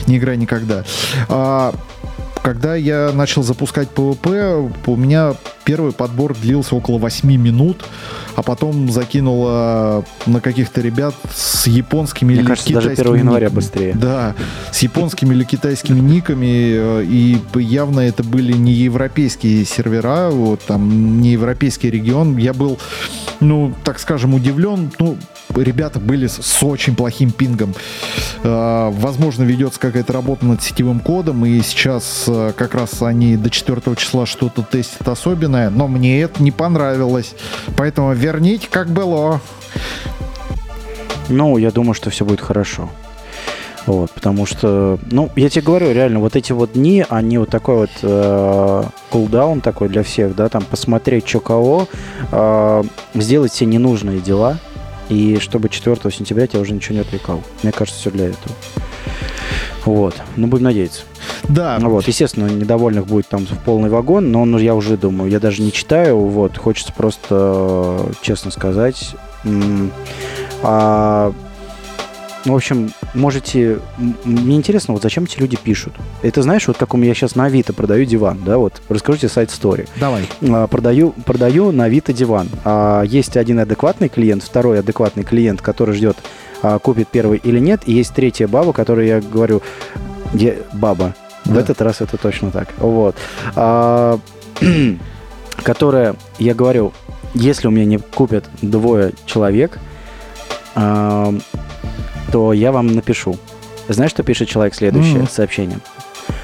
Не 0.05 0.17
играй 0.17 0.37
никогда. 0.37 0.83
А, 1.29 1.73
когда 2.41 2.75
я 2.75 3.11
начал 3.13 3.43
запускать 3.43 3.89
PvP, 3.93 4.71
у 4.85 4.95
меня 4.95 5.33
первый 5.65 5.91
подбор 5.91 6.33
длился 6.33 6.75
около 6.75 6.97
8 6.97 7.29
минут, 7.35 7.83
а 8.37 8.43
потом 8.43 8.91
закинуло 8.91 10.05
на 10.27 10.41
каких-то 10.41 10.79
ребят 10.79 11.15
с 11.33 11.65
японскими 11.65 12.33
Мне 12.33 12.41
или 12.41 12.45
кажется, 12.45 12.69
китайскими... 12.69 12.95
даже 12.95 13.09
1 13.09 13.15
января 13.25 13.49
быстрее. 13.49 13.93
Да, 13.95 14.35
с 14.71 14.83
японскими 14.83 15.33
или 15.33 15.43
китайскими 15.43 15.99
никами, 15.99 16.45
э, 16.45 17.03
и 17.03 17.41
явно 17.55 18.01
это 18.01 18.23
были 18.23 18.53
не 18.53 18.73
европейские 18.73 19.65
сервера, 19.65 20.29
вот 20.29 20.61
там 20.61 21.19
не 21.19 21.31
европейский 21.31 21.89
регион. 21.89 22.37
Я 22.37 22.53
был, 22.53 22.77
ну, 23.39 23.73
так 23.83 23.97
скажем, 23.97 24.35
удивлен, 24.35 24.91
ну, 24.99 25.17
ребята 25.55 25.99
были 25.99 26.27
с, 26.27 26.63
очень 26.63 26.95
плохим 26.95 27.31
пингом. 27.31 27.73
Э, 28.43 28.91
возможно, 28.91 29.43
ведется 29.43 29.79
какая-то 29.79 30.13
работа 30.13 30.45
над 30.45 30.61
сетевым 30.61 30.99
кодом, 30.99 31.45
и 31.45 31.59
сейчас 31.61 32.25
э, 32.27 32.53
как 32.55 32.75
раз 32.75 33.01
они 33.01 33.37
до 33.37 33.49
4 33.49 33.81
числа 33.95 34.25
что-то 34.25 34.61
тестят 34.61 35.07
особенное, 35.07 35.69
но 35.69 35.87
мне 35.87 36.21
это 36.21 36.43
не 36.43 36.51
понравилось. 36.51 37.33
Поэтому 37.75 38.13
верните, 38.27 38.67
как 38.69 38.89
было. 38.89 39.39
Ну, 41.29 41.57
я 41.57 41.71
думаю, 41.71 41.93
что 41.93 42.09
все 42.09 42.25
будет 42.25 42.41
хорошо. 42.41 42.89
Вот, 43.85 44.11
потому 44.11 44.45
что, 44.45 44.99
ну, 45.09 45.29
я 45.37 45.49
тебе 45.49 45.61
говорю, 45.61 45.93
реально, 45.93 46.19
вот 46.19 46.35
эти 46.35 46.51
вот 46.51 46.73
дни, 46.73 47.05
они 47.07 47.37
вот 47.37 47.49
такой 47.49 47.75
вот 47.77 47.89
э, 48.01 48.83
кулдаун 49.09 49.61
такой 49.61 49.87
для 49.87 50.03
всех, 50.03 50.35
да, 50.35 50.49
там 50.49 50.63
посмотреть, 50.63 51.25
что 51.25 51.39
кого, 51.39 51.87
э, 52.33 52.83
сделать 53.13 53.53
все 53.53 53.65
ненужные 53.65 54.19
дела, 54.19 54.57
и 55.07 55.37
чтобы 55.39 55.69
4 55.69 55.95
сентября 56.11 56.47
тебя 56.47 56.59
уже 56.59 56.73
ничего 56.73 56.95
не 56.95 57.01
отвлекал. 57.01 57.41
Мне 57.63 57.71
кажется, 57.71 58.01
все 58.01 58.11
для 58.11 58.25
этого. 58.25 58.53
Вот. 59.87 60.15
Ну, 60.35 60.47
будем 60.47 60.65
надеяться. 60.65 61.03
Да. 61.47 61.77
Ну, 61.79 61.89
вот, 61.89 62.05
естественно, 62.09 62.47
недовольных 62.47 63.07
будет 63.07 63.29
там 63.29 63.45
в 63.45 63.57
полный 63.63 63.89
вагон, 63.89 64.33
но 64.33 64.43
ну, 64.43 64.57
я 64.57 64.75
уже 64.75 64.97
думаю, 64.97 65.31
я 65.31 65.39
даже 65.39 65.61
не 65.61 65.71
читаю, 65.71 66.17
вот, 66.17 66.57
хочется 66.57 66.91
просто, 66.91 68.01
честно 68.21 68.51
сказать, 68.51 69.15
а 70.61 71.31
ну, 72.43 72.53
в 72.53 72.55
общем, 72.57 72.91
можете... 73.17 73.79
Мне 74.23 74.55
интересно, 74.55 74.93
вот 74.93 75.03
зачем 75.03 75.25
эти 75.25 75.39
люди 75.39 75.57
пишут? 75.57 75.93
Это 76.21 76.41
знаешь, 76.41 76.67
вот 76.67 76.77
как 76.77 76.93
у 76.93 76.97
меня 76.97 77.13
сейчас 77.13 77.35
на 77.35 77.45
Авито 77.45 77.73
продаю 77.73 78.05
диван, 78.05 78.39
да, 78.45 78.57
вот, 78.57 78.81
расскажите 78.87 79.27
сайт 79.27 79.51
стори. 79.51 79.85
Давай. 79.99 80.27
А, 80.41 80.67
продаю, 80.67 81.11
продаю 81.25 81.71
на 81.71 81.85
Авито 81.85 82.13
диван. 82.13 82.47
А, 82.63 83.01
есть 83.03 83.35
один 83.35 83.59
адекватный 83.59 84.09
клиент, 84.09 84.43
второй 84.43 84.79
адекватный 84.79 85.23
клиент, 85.23 85.61
который 85.61 85.95
ждет, 85.95 86.17
а, 86.61 86.79
купит 86.79 87.09
первый 87.09 87.39
или 87.43 87.59
нет, 87.59 87.81
и 87.85 87.93
есть 87.93 88.13
третья 88.13 88.47
баба, 88.47 88.71
которой 88.71 89.07
я 89.07 89.21
говорю, 89.21 89.61
я, 90.33 90.55
баба, 90.73 91.13
да. 91.45 91.53
в 91.53 91.57
этот 91.57 91.81
раз 91.81 92.01
это 92.01 92.17
точно 92.17 92.51
так, 92.51 92.69
вот. 92.77 93.15
А, 93.55 94.19
которая, 95.63 96.15
я 96.39 96.53
говорю, 96.53 96.93
если 97.33 97.67
у 97.67 97.71
меня 97.71 97.85
не 97.85 97.97
купят 97.97 98.45
двое 98.61 99.11
человек, 99.25 99.79
то 102.31 102.53
я 102.53 102.71
вам 102.71 102.87
напишу. 102.87 103.37
Знаешь, 103.89 104.11
что 104.11 104.23
пишет 104.23 104.49
человек 104.49 104.75
следующее 104.75 105.19
Мгм. 105.19 105.27
сообщение? 105.29 105.79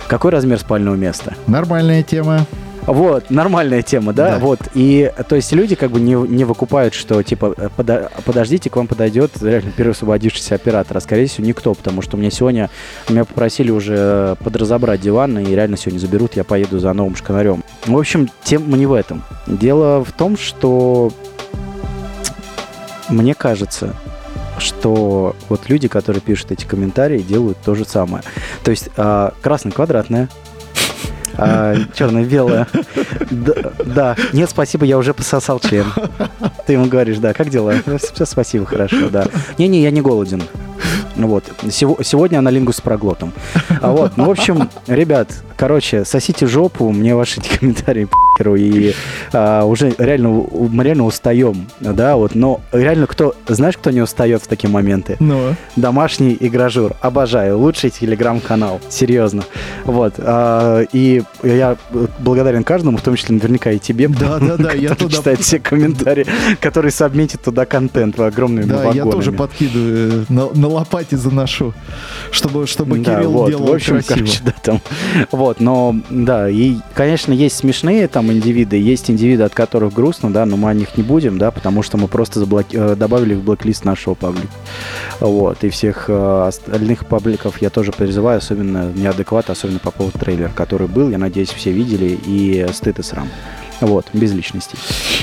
Какой 0.08 0.32
размер 0.32 0.60
спального 0.60 0.96
места? 0.96 1.34
Нормальная 1.48 2.04
тема. 2.04 2.46
Вот, 2.86 3.30
нормальная 3.30 3.82
тема, 3.82 4.12
да? 4.12 4.32
Да. 4.32 4.40
Вот, 4.40 4.60
и, 4.74 5.10
то 5.30 5.38
есть 5.38 5.54
люди 5.54 5.74
как 5.76 5.90
бы 5.92 6.02
не, 6.02 6.16
не 6.16 6.44
выкупают, 6.44 6.94
что, 6.94 7.24
типа, 7.24 7.54
э, 7.56 7.70
подо- 7.78 8.12
подождите, 8.26 8.70
к 8.70 8.76
вам 8.76 8.88
подойдет 8.88 9.32
реально 9.42 9.72
первый 9.72 9.92
освободившийся 9.92 10.56
оператор, 10.56 10.98
а 10.98 11.00
скорее 11.00 11.28
всего 11.28 11.48
никто, 11.48 11.74
потому 11.74 12.02
что 12.02 12.18
меня 12.18 12.30
сегодня, 12.30 12.70
меня 13.08 13.24
попросили 13.24 13.72
уже 13.72 14.36
подразобрать 14.44 15.00
диван, 15.00 15.40
и 15.40 15.46
реально 15.56 15.78
сегодня 15.78 16.00
заберут, 16.00 16.36
я 16.36 16.44
поеду 16.44 16.78
за 16.80 16.92
новым 16.92 17.16
шканарем. 17.16 17.64
В 17.86 17.98
общем, 17.98 18.30
тема 18.44 18.76
не 18.78 18.86
в 18.86 18.92
этом. 18.92 19.24
Дело 19.48 20.04
в 20.04 20.12
том, 20.12 20.36
что 20.38 21.10
мне 23.10 23.34
кажется, 23.34 23.96
что 24.58 25.36
вот 25.50 25.70
люди, 25.70 25.88
которые 25.88 26.22
пишут 26.22 26.52
эти 26.52 26.66
комментарии, 26.66 27.20
делают 27.20 27.58
то 27.64 27.76
же 27.76 27.86
самое. 27.86 28.24
То 28.64 28.72
есть 28.72 28.90
а, 28.98 29.34
красный-квадратная, 29.42 30.30
а, 31.36 31.76
черно-белая. 31.96 32.68
Да, 33.32 33.54
да. 33.86 34.16
Нет, 34.34 34.50
спасибо, 34.50 34.86
я 34.86 34.98
уже 34.98 35.14
пососал 35.14 35.60
член. 35.60 35.86
Ты 36.68 36.74
ему 36.74 36.86
говоришь, 36.86 37.18
да, 37.18 37.34
как 37.34 37.50
дела? 37.50 37.74
Все, 38.14 38.26
спасибо, 38.26 38.66
хорошо, 38.66 39.10
да. 39.10 39.28
Не-не, 39.58 39.82
я 39.82 39.92
не 39.92 40.02
голоден. 40.02 40.44
Ну 41.16 41.28
Вот. 41.28 41.44
Сего- 41.70 42.02
сегодня 42.04 42.40
аналингус 42.40 42.78
с 42.78 42.82
проглотом. 42.82 43.34
А 43.82 43.92
вот, 43.92 44.18
ну, 44.18 44.26
в 44.26 44.32
общем, 44.32 44.70
ребят, 44.88 45.30
короче, 45.58 46.06
сосите 46.06 46.48
жопу, 46.48 46.90
мне 46.92 47.16
ваши 47.16 47.40
эти 47.40 47.58
комментарии 47.58 48.08
и 48.42 48.94
а, 49.32 49.64
уже 49.66 49.94
реально, 49.98 50.30
мы 50.52 50.84
реально 50.84 51.06
устаем, 51.06 51.68
да, 51.80 52.16
вот, 52.16 52.36
но 52.36 52.62
реально 52.72 53.08
кто, 53.08 53.36
знаешь, 53.48 53.78
кто 53.78 53.92
не 53.92 54.02
устает 54.02 54.42
в 54.42 54.48
такие 54.48 54.70
моменты? 54.70 55.18
Ну, 55.20 55.56
Домашний 55.76 56.36
игражур. 56.40 56.94
Обожаю. 57.02 57.58
Лучший 57.60 57.90
телеграм-канал. 57.90 58.80
Серьезно. 58.90 59.44
Вот. 59.86 60.16
а, 60.18 60.82
И 60.94 61.24
я 61.44 61.78
благодарен 62.20 62.64
каждому, 62.64 62.98
в 62.98 63.02
том 63.02 63.16
числе 63.16 63.36
наверняка 63.36 63.72
и 63.72 63.80
тебе. 63.80 64.08
Да-да-да, 64.08 64.72
я 64.74 64.90
который 64.90 65.10
туда- 65.10 65.18
читает 65.18 65.40
все 65.42 65.60
комментарии, 65.60 66.26
который 66.60 66.92
сабмитит 66.92 67.42
туда 67.44 67.66
контент 67.66 68.20
огромными 68.20 68.66
да, 68.66 68.82
я 68.82 68.88
вагонами. 68.88 69.12
тоже 69.12 69.32
подкидываю, 69.32 70.26
на, 70.30 70.50
на 70.54 70.68
лопате 70.68 71.18
заношу, 71.18 71.74
чтобы, 72.32 72.68
чтобы 72.68 72.98
Да, 73.00 73.16
Кирилл 73.16 73.32
вот, 73.32 73.50
делал 73.50 73.66
в 73.68 73.72
общем, 73.74 73.96
красиво. 73.96 74.16
короче, 74.16 74.40
да, 74.46 74.54
там, 74.62 74.82
вот, 75.32 75.60
но, 75.60 75.96
да, 76.10 76.50
и, 76.50 76.76
конечно, 76.94 77.32
есть 77.34 77.58
смешные 77.58 78.08
там 78.08 78.23
индивиды, 78.32 78.78
есть 78.78 79.10
индивиды, 79.10 79.44
от 79.44 79.54
которых 79.54 79.94
грустно, 79.94 80.32
да, 80.32 80.46
но 80.46 80.58
мы 80.58 80.70
о 80.70 80.74
них 80.74 80.98
не 80.98 81.04
будем, 81.04 81.38
да, 81.38 81.52
потому 81.52 81.84
что 81.84 81.98
мы 81.98 82.08
просто 82.08 82.40
заблоки- 82.40 82.76
э, 82.78 82.96
добавили 82.96 83.34
в 83.34 83.44
блэк-лист 83.44 83.86
нашего 83.86 84.14
паблика, 84.14 84.54
вот, 85.20 85.64
и 85.64 85.70
всех 85.70 86.06
э, 86.08 86.46
остальных 86.48 87.06
пабликов 87.06 87.62
я 87.62 87.70
тоже 87.70 87.92
призываю, 87.92 88.38
особенно 88.38 88.92
неадекват, 88.94 89.50
особенно 89.50 89.80
по 89.80 89.92
поводу 89.92 90.18
трейлера, 90.18 90.52
который 90.54 90.88
был, 90.88 91.10
я 91.10 91.18
надеюсь, 91.18 91.50
все 91.50 91.72
видели, 91.72 92.18
и 92.26 92.66
стыд 92.74 93.00
и 93.00 93.04
срам. 93.04 93.28
Вот, 93.82 94.06
без 94.14 94.32
личностей. 94.32 94.78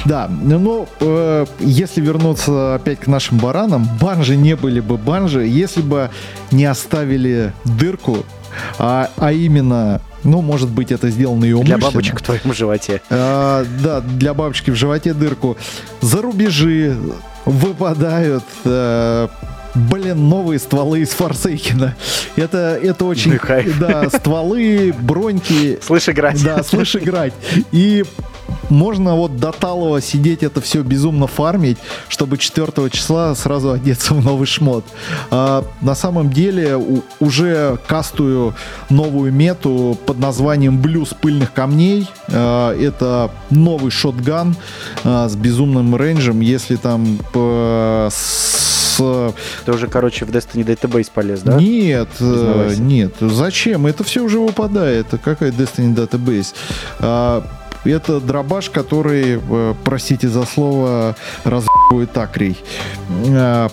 Да, 0.04 0.28
ну, 0.28 0.86
э, 1.00 1.46
если 1.60 2.00
вернуться 2.02 2.74
опять 2.74 3.00
к 3.00 3.06
нашим 3.06 3.38
баранам, 3.38 3.88
банжи 4.00 4.36
не 4.36 4.54
были 4.54 4.80
бы 4.80 4.98
банжи, 4.98 5.46
если 5.46 5.80
бы 5.80 6.10
не 6.50 6.66
оставили 6.66 7.52
дырку, 7.64 8.18
а, 8.78 9.08
а 9.16 9.32
именно, 9.32 10.00
ну, 10.24 10.42
может 10.42 10.68
быть, 10.68 10.92
это 10.92 11.10
сделано 11.10 11.44
и 11.44 11.52
умышленно. 11.52 11.78
Для 11.78 11.86
бабочек 11.86 12.20
в 12.20 12.22
твоем 12.22 12.52
животе. 12.52 13.00
А, 13.10 13.64
да, 13.82 14.00
для 14.00 14.34
бабочки 14.34 14.70
в 14.70 14.74
животе 14.74 15.14
дырку. 15.14 15.56
За 16.00 16.22
рубежи 16.22 16.96
выпадают, 17.44 18.44
э, 18.64 19.28
блин, 19.74 20.28
новые 20.28 20.58
стволы 20.58 21.00
из 21.00 21.10
Форсейкина. 21.10 21.96
Это, 22.36 22.78
это 22.82 23.04
очень... 23.04 23.38
Да, 23.78 24.08
стволы, 24.10 24.94
броньки. 25.00 25.78
Слышь, 25.86 26.08
играть. 26.08 26.42
Да, 26.42 26.62
слышь, 26.62 26.96
играть. 26.96 27.32
И 27.72 28.04
можно 28.68 29.14
вот 29.16 29.36
до 29.36 29.52
талого 29.52 30.00
сидеть, 30.00 30.42
это 30.42 30.60
все 30.60 30.82
безумно 30.82 31.26
фармить, 31.26 31.78
чтобы 32.08 32.38
4 32.38 32.90
числа 32.90 33.34
сразу 33.34 33.72
одеться 33.72 34.14
в 34.14 34.24
новый 34.24 34.46
шмот. 34.46 34.84
А, 35.30 35.64
на 35.80 35.94
самом 35.94 36.30
деле 36.30 36.76
у- 36.76 37.02
уже 37.20 37.78
кастую 37.86 38.54
новую 38.88 39.32
мету 39.32 39.98
под 40.06 40.18
названием 40.18 40.78
Блюз 40.80 41.08
пыльных 41.20 41.52
камней. 41.52 42.08
А, 42.28 42.74
это 42.78 43.30
новый 43.50 43.90
шотган 43.90 44.56
а, 45.04 45.28
с 45.28 45.36
безумным 45.36 45.94
рейнджем. 45.96 46.40
Если 46.40 46.76
там 46.76 47.18
э, 47.34 48.08
с 48.10 48.96
Ты 49.64 49.72
уже, 49.72 49.86
короче, 49.86 50.24
в 50.26 50.30
Destiny 50.30 50.64
Database 50.64 51.10
полез, 51.12 51.40
да? 51.40 51.56
нет, 51.56 52.08
э, 52.20 52.32
Признавайся. 52.32 52.82
нет. 52.82 53.14
Зачем? 53.20 53.86
Это 53.86 54.04
все 54.04 54.20
уже 54.22 54.38
выпадает. 54.38 55.06
Какая 55.24 55.50
Destiny 55.52 55.94
Database? 55.94 56.54
Это 57.84 58.20
дробаш, 58.20 58.70
который, 58.70 59.40
э, 59.40 59.74
простите 59.84 60.28
за 60.28 60.44
слово, 60.44 61.16
разъебывает 61.44 62.16
акрий. 62.18 62.56
А, 63.28 63.68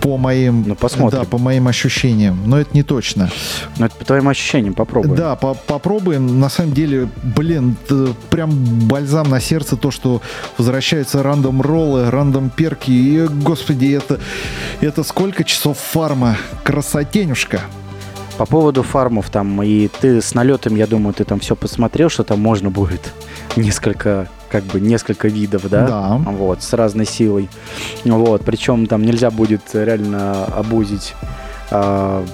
по 0.00 0.16
моим, 0.18 0.64
Ну, 0.66 0.74
посмотрим. 0.74 1.20
да, 1.22 1.26
по 1.26 1.38
моим 1.38 1.68
ощущениям, 1.68 2.38
но 2.46 2.58
это 2.60 2.70
не 2.74 2.82
точно. 2.82 3.30
Ну, 3.78 3.86
это 3.86 3.94
по 3.96 4.04
твоим 4.04 4.28
ощущениям, 4.28 4.74
попробуй. 4.74 5.16
Да, 5.16 5.36
по- 5.36 5.54
попробуем. 5.54 6.38
На 6.40 6.48
самом 6.48 6.72
деле, 6.72 7.08
блин, 7.22 7.76
прям 8.30 8.50
бальзам 8.86 9.28
на 9.30 9.40
сердце 9.40 9.76
то, 9.76 9.90
что 9.90 10.22
возвращаются 10.58 11.22
рандом 11.22 11.60
роллы, 11.62 12.10
рандом 12.10 12.50
перки. 12.50 12.90
И, 12.90 13.26
господи, 13.26 13.92
это, 13.94 14.18
это 14.80 15.02
сколько 15.02 15.44
часов 15.44 15.78
фарма? 15.78 16.36
Красотенюшка. 16.62 17.62
По 18.38 18.44
поводу 18.44 18.82
фармов 18.82 19.30
там, 19.30 19.62
и 19.62 19.88
ты 19.88 20.20
с 20.20 20.34
налетом, 20.34 20.76
я 20.76 20.86
думаю, 20.86 21.14
ты 21.14 21.24
там 21.24 21.40
все 21.40 21.56
посмотрел, 21.56 22.10
что 22.10 22.22
там 22.22 22.40
можно 22.40 22.70
будет 22.70 23.12
несколько, 23.56 24.28
как 24.50 24.64
бы, 24.64 24.80
несколько 24.80 25.28
видов, 25.28 25.68
да? 25.70 25.86
Да. 25.86 26.16
Вот, 26.32 26.62
с 26.62 26.72
разной 26.74 27.06
силой. 27.06 27.48
Вот, 28.04 28.44
причем 28.44 28.86
там 28.86 29.02
нельзя 29.02 29.30
будет 29.30 29.62
реально 29.72 30.44
обузить 30.44 31.14
а, 31.70 32.24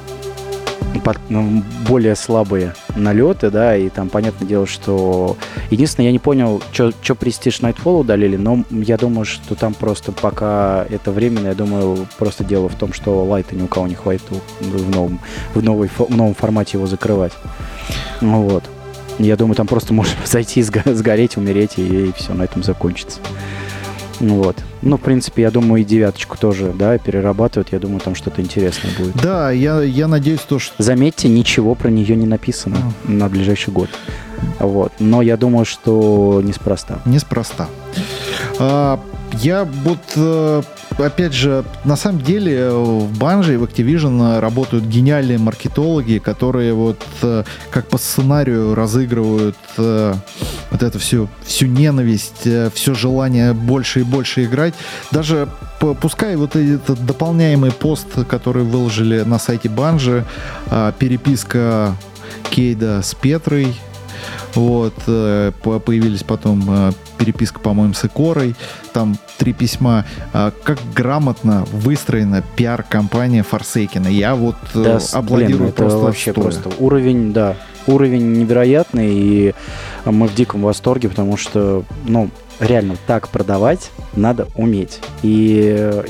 более 1.87 2.17
слабые 2.17 2.75
налеты, 2.97 3.51
да, 3.51 3.77
и 3.77 3.89
там 3.89 4.09
понятное 4.09 4.47
дело, 4.47 4.67
что... 4.67 5.37
Единственное, 5.71 6.07
я 6.07 6.13
не 6.13 6.19
понял, 6.19 6.63
что 6.73 7.15
престиж 7.15 7.61
Nightfall 7.61 8.01
удалили, 8.01 8.37
но 8.37 8.65
я 8.71 8.97
думаю, 8.97 9.25
что 9.25 9.55
там 9.55 9.75
просто 9.75 10.13
пока 10.13 10.87
это 10.91 11.11
временно, 11.11 11.49
я 11.49 11.55
думаю, 11.55 12.07
просто 12.19 12.45
дело 12.45 12.69
в 12.69 12.75
том, 12.75 12.93
что 12.93 13.25
лайта 13.25 13.57
ни 13.57 13.63
у 13.63 13.67
кого 13.67 13.87
не 13.87 13.95
хватит 13.95 14.23
в 14.61 14.91
новом, 14.91 15.21
в 15.55 15.63
новой, 15.63 15.89
в 15.89 16.09
новом 16.11 16.35
формате 16.35 16.79
его 16.79 16.87
закрывать. 16.87 17.33
Ну 18.21 18.43
Вот. 18.43 18.65
Я 19.19 19.37
думаю, 19.37 19.55
там 19.55 19.67
просто 19.67 19.93
можно 19.93 20.15
зайти, 20.25 20.61
сго- 20.63 20.95
сгореть, 20.95 21.37
умереть, 21.37 21.75
и, 21.77 22.13
все, 22.17 22.35
на 22.35 22.43
этом 22.43 22.63
закончится. 22.63 23.21
Ну 24.23 24.37
Вот. 24.37 24.57
Ну, 24.83 24.97
в 24.97 25.01
принципе, 25.01 25.43
я 25.43 25.51
думаю, 25.51 25.83
и 25.83 25.85
девяточку 25.85 26.39
тоже, 26.39 26.73
да, 26.73 26.97
перерабатывают. 26.97 27.73
Я 27.73 27.79
думаю, 27.79 28.01
там 28.01 28.15
что-то 28.15 28.41
интересное 28.41 28.91
будет. 28.97 29.15
Да, 29.17 29.51
я, 29.51 29.83
я 29.83 30.09
надеюсь, 30.09 30.41
то, 30.41 30.59
что... 30.59 30.81
Заметьте, 30.83 31.29
ничего 31.29 31.75
про 31.75 31.91
нее 31.91 32.17
не 32.17 32.27
написано 32.27 32.79
на 33.05 33.29
ближайший 33.29 33.73
год. 33.73 33.91
Вот. 34.59 34.93
Но 35.01 35.23
я 35.23 35.37
думаю, 35.37 35.65
что 35.65 36.41
неспроста. 36.43 37.01
Неспроста. 37.05 37.69
А, 38.59 39.01
я 39.35 39.65
вот, 39.65 39.99
э, 40.17 40.63
опять 41.01 41.33
же, 41.33 41.65
на 41.85 41.97
самом 41.97 42.21
деле 42.21 42.57
э, 42.57 42.71
в 42.71 43.19
Банже 43.19 43.55
и 43.55 43.57
в 43.57 43.65
Activision 43.65 44.41
работают 44.41 44.85
гениальные 44.85 45.39
маркетологи, 45.39 46.19
которые 46.19 46.73
вот 46.75 47.01
э, 47.23 47.45
как 47.71 47.89
по 47.89 47.99
сценарию 47.99 48.75
разыгрывают 48.75 49.57
э, 49.79 50.15
вот 50.71 50.83
эту 50.83 50.99
всю, 50.99 51.29
всю 51.45 51.67
ненависть, 51.67 52.47
все 52.75 52.95
желание 52.95 53.53
больше 53.53 54.01
и 54.01 54.03
больше 54.03 54.45
играть. 54.45 54.75
Даже 55.11 55.49
пускай 56.01 56.37
вот 56.37 56.57
этот 56.57 57.05
дополняемый 57.05 57.73
пост, 57.73 58.07
который 58.29 58.63
выложили 58.63 59.21
на 59.23 59.39
сайте 59.39 59.69
Банжи, 59.69 60.25
переписка 60.99 61.97
Кейда 62.51 63.03
с 63.03 63.15
Петрой, 63.15 63.77
вот, 64.55 64.95
э, 65.07 65.53
по- 65.63 65.79
появились 65.79 66.23
потом 66.23 66.65
э, 66.69 66.93
переписка, 67.19 67.59
по-моему, 67.59 67.95
с 67.95 68.05
Икорой, 68.05 68.55
там 68.93 69.17
три 69.39 69.53
письма. 69.53 70.05
А, 70.33 70.53
Как 70.63 70.79
грамотно 70.95 71.65
выстроена 71.73 72.43
пиар-компания 72.57 73.43
Форсейкина. 73.43 74.09
Я 74.09 74.35
вот 74.35 74.57
э, 74.75 74.83
Да, 74.83 74.99
аплодирую 75.13 75.59
блин, 75.65 75.73
просто 75.73 75.99
вообще 75.99 76.31
стоя. 76.33 76.43
просто 76.45 76.71
уровень, 76.79 77.33
да, 77.33 77.57
уровень 77.87 78.33
невероятный, 78.33 79.13
и 79.13 79.55
мы 80.05 80.29
в 80.29 80.35
диком 80.35 80.63
восторге, 80.63 81.09
потому 81.09 81.37
что, 81.37 81.85
ну, 82.07 82.31
реально 82.61 82.97
так 83.07 83.29
продавать 83.29 83.91
надо 84.15 84.47
уметь. 84.55 85.01
И 85.23 85.57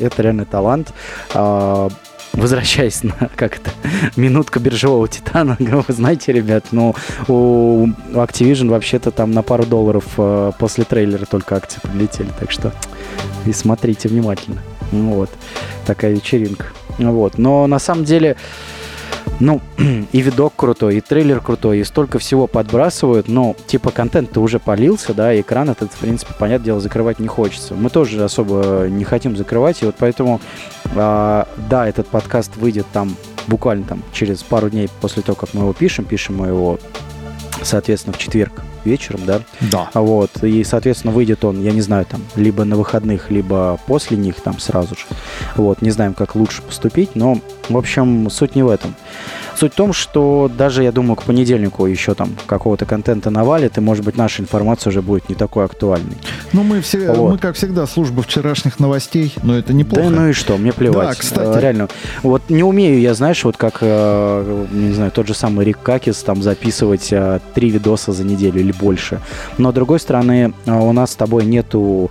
это 0.00 0.22
реально 0.22 0.44
талант. 0.44 0.92
Возвращаясь 2.32 3.02
на, 3.02 3.12
как 3.36 3.58
это, 3.58 3.70
минутка 4.16 4.58
биржевого 4.58 5.06
титана, 5.06 5.56
вы 5.60 5.94
знаете, 5.94 6.32
ребят, 6.32 6.66
ну, 6.72 6.94
у 7.28 7.86
Activision 8.12 8.70
вообще-то 8.70 9.10
там 9.10 9.32
на 9.32 9.42
пару 9.42 9.66
долларов 9.66 10.04
э, 10.16 10.52
после 10.58 10.84
трейлера 10.84 11.26
только 11.26 11.56
акции 11.56 11.80
подлетели, 11.82 12.30
так 12.38 12.50
что 12.50 12.72
и 13.44 13.52
смотрите 13.52 14.08
внимательно. 14.08 14.62
Вот, 14.92 15.30
такая 15.86 16.12
вечеринка. 16.12 16.66
Вот, 16.98 17.38
но 17.38 17.66
на 17.66 17.78
самом 17.78 18.04
деле, 18.04 18.36
ну, 19.40 19.60
и 20.12 20.20
видок 20.20 20.54
крутой, 20.56 20.96
и 20.96 21.00
трейлер 21.00 21.40
крутой, 21.40 21.80
и 21.80 21.84
столько 21.84 22.18
всего 22.18 22.46
подбрасывают, 22.46 23.28
но, 23.28 23.56
типа, 23.66 23.90
контент-то 23.90 24.40
уже 24.40 24.58
полился, 24.58 25.14
да, 25.14 25.32
и 25.32 25.40
экран 25.40 25.70
этот, 25.70 25.92
в 25.92 25.98
принципе, 25.98 26.32
понятное 26.38 26.66
дело, 26.66 26.80
закрывать 26.80 27.18
не 27.18 27.28
хочется. 27.28 27.74
Мы 27.74 27.90
тоже 27.90 28.22
особо 28.22 28.86
не 28.88 29.04
хотим 29.04 29.36
закрывать, 29.36 29.82
и 29.82 29.86
вот 29.86 29.96
поэтому, 29.98 30.40
а, 30.96 31.48
да, 31.70 31.86
этот 31.86 32.08
подкаст 32.08 32.56
выйдет 32.56 32.86
там 32.92 33.16
буквально 33.46 33.84
там 33.84 34.02
через 34.12 34.42
пару 34.42 34.70
дней 34.70 34.88
после 35.00 35.22
того, 35.22 35.36
как 35.36 35.54
мы 35.54 35.62
его 35.62 35.72
пишем, 35.72 36.04
пишем 36.04 36.36
мы 36.36 36.48
его, 36.48 36.78
соответственно, 37.62 38.14
в 38.14 38.18
четверг 38.18 38.62
вечером, 38.84 39.20
да? 39.24 39.40
Да. 39.60 39.90
Вот, 39.94 40.42
и, 40.42 40.64
соответственно, 40.64 41.12
выйдет 41.12 41.44
он, 41.44 41.62
я 41.62 41.72
не 41.72 41.80
знаю, 41.80 42.04
там, 42.04 42.22
либо 42.36 42.64
на 42.64 42.76
выходных, 42.76 43.30
либо 43.30 43.78
после 43.86 44.16
них, 44.16 44.40
там, 44.40 44.58
сразу 44.58 44.94
же. 44.94 45.02
Вот, 45.56 45.82
не 45.82 45.90
знаем, 45.90 46.14
как 46.14 46.34
лучше 46.34 46.62
поступить, 46.62 47.14
но, 47.14 47.38
в 47.68 47.76
общем, 47.76 48.28
суть 48.30 48.54
не 48.54 48.62
в 48.62 48.68
этом. 48.68 48.94
Суть 49.62 49.74
в 49.74 49.76
том, 49.76 49.92
что 49.92 50.50
даже, 50.52 50.82
я 50.82 50.90
думаю, 50.90 51.14
к 51.14 51.22
понедельнику 51.22 51.86
еще 51.86 52.14
там 52.14 52.30
какого-то 52.46 52.84
контента 52.84 53.30
навалит, 53.30 53.78
и, 53.78 53.80
может 53.80 54.04
быть, 54.04 54.16
наша 54.16 54.42
информация 54.42 54.90
уже 54.90 55.02
будет 55.02 55.28
не 55.28 55.36
такой 55.36 55.64
актуальной. 55.66 56.16
Ну, 56.52 56.64
мы, 56.64 56.80
все, 56.80 57.12
Вот. 57.12 57.30
мы, 57.30 57.38
как 57.38 57.54
всегда, 57.54 57.86
служба 57.86 58.22
вчерашних 58.22 58.80
новостей, 58.80 59.32
но 59.44 59.56
это 59.56 59.72
неплохо. 59.72 60.02
Да 60.02 60.10
ну 60.10 60.28
и 60.30 60.32
что, 60.32 60.56
мне 60.56 60.72
плевать. 60.72 61.10
Да, 61.10 61.14
кстати. 61.14 61.58
Э, 61.58 61.60
Реально. 61.60 61.88
Вот 62.24 62.42
не 62.48 62.64
умею 62.64 62.98
я, 63.00 63.14
знаешь, 63.14 63.44
вот 63.44 63.56
как, 63.56 63.78
э, 63.82 64.66
не 64.72 64.94
знаю, 64.94 65.12
тот 65.12 65.28
же 65.28 65.34
самый 65.34 65.64
Рик 65.64 65.78
Какис 65.80 66.16
там 66.24 66.42
записывать 66.42 67.12
э, 67.12 67.38
три 67.54 67.70
видоса 67.70 68.10
за 68.10 68.24
неделю 68.24 68.58
или 68.58 68.72
больше. 68.72 69.20
Но, 69.58 69.70
с 69.70 69.74
другой 69.76 70.00
стороны, 70.00 70.54
у 70.66 70.92
нас 70.92 71.12
с 71.12 71.14
тобой 71.14 71.44
нету 71.44 72.10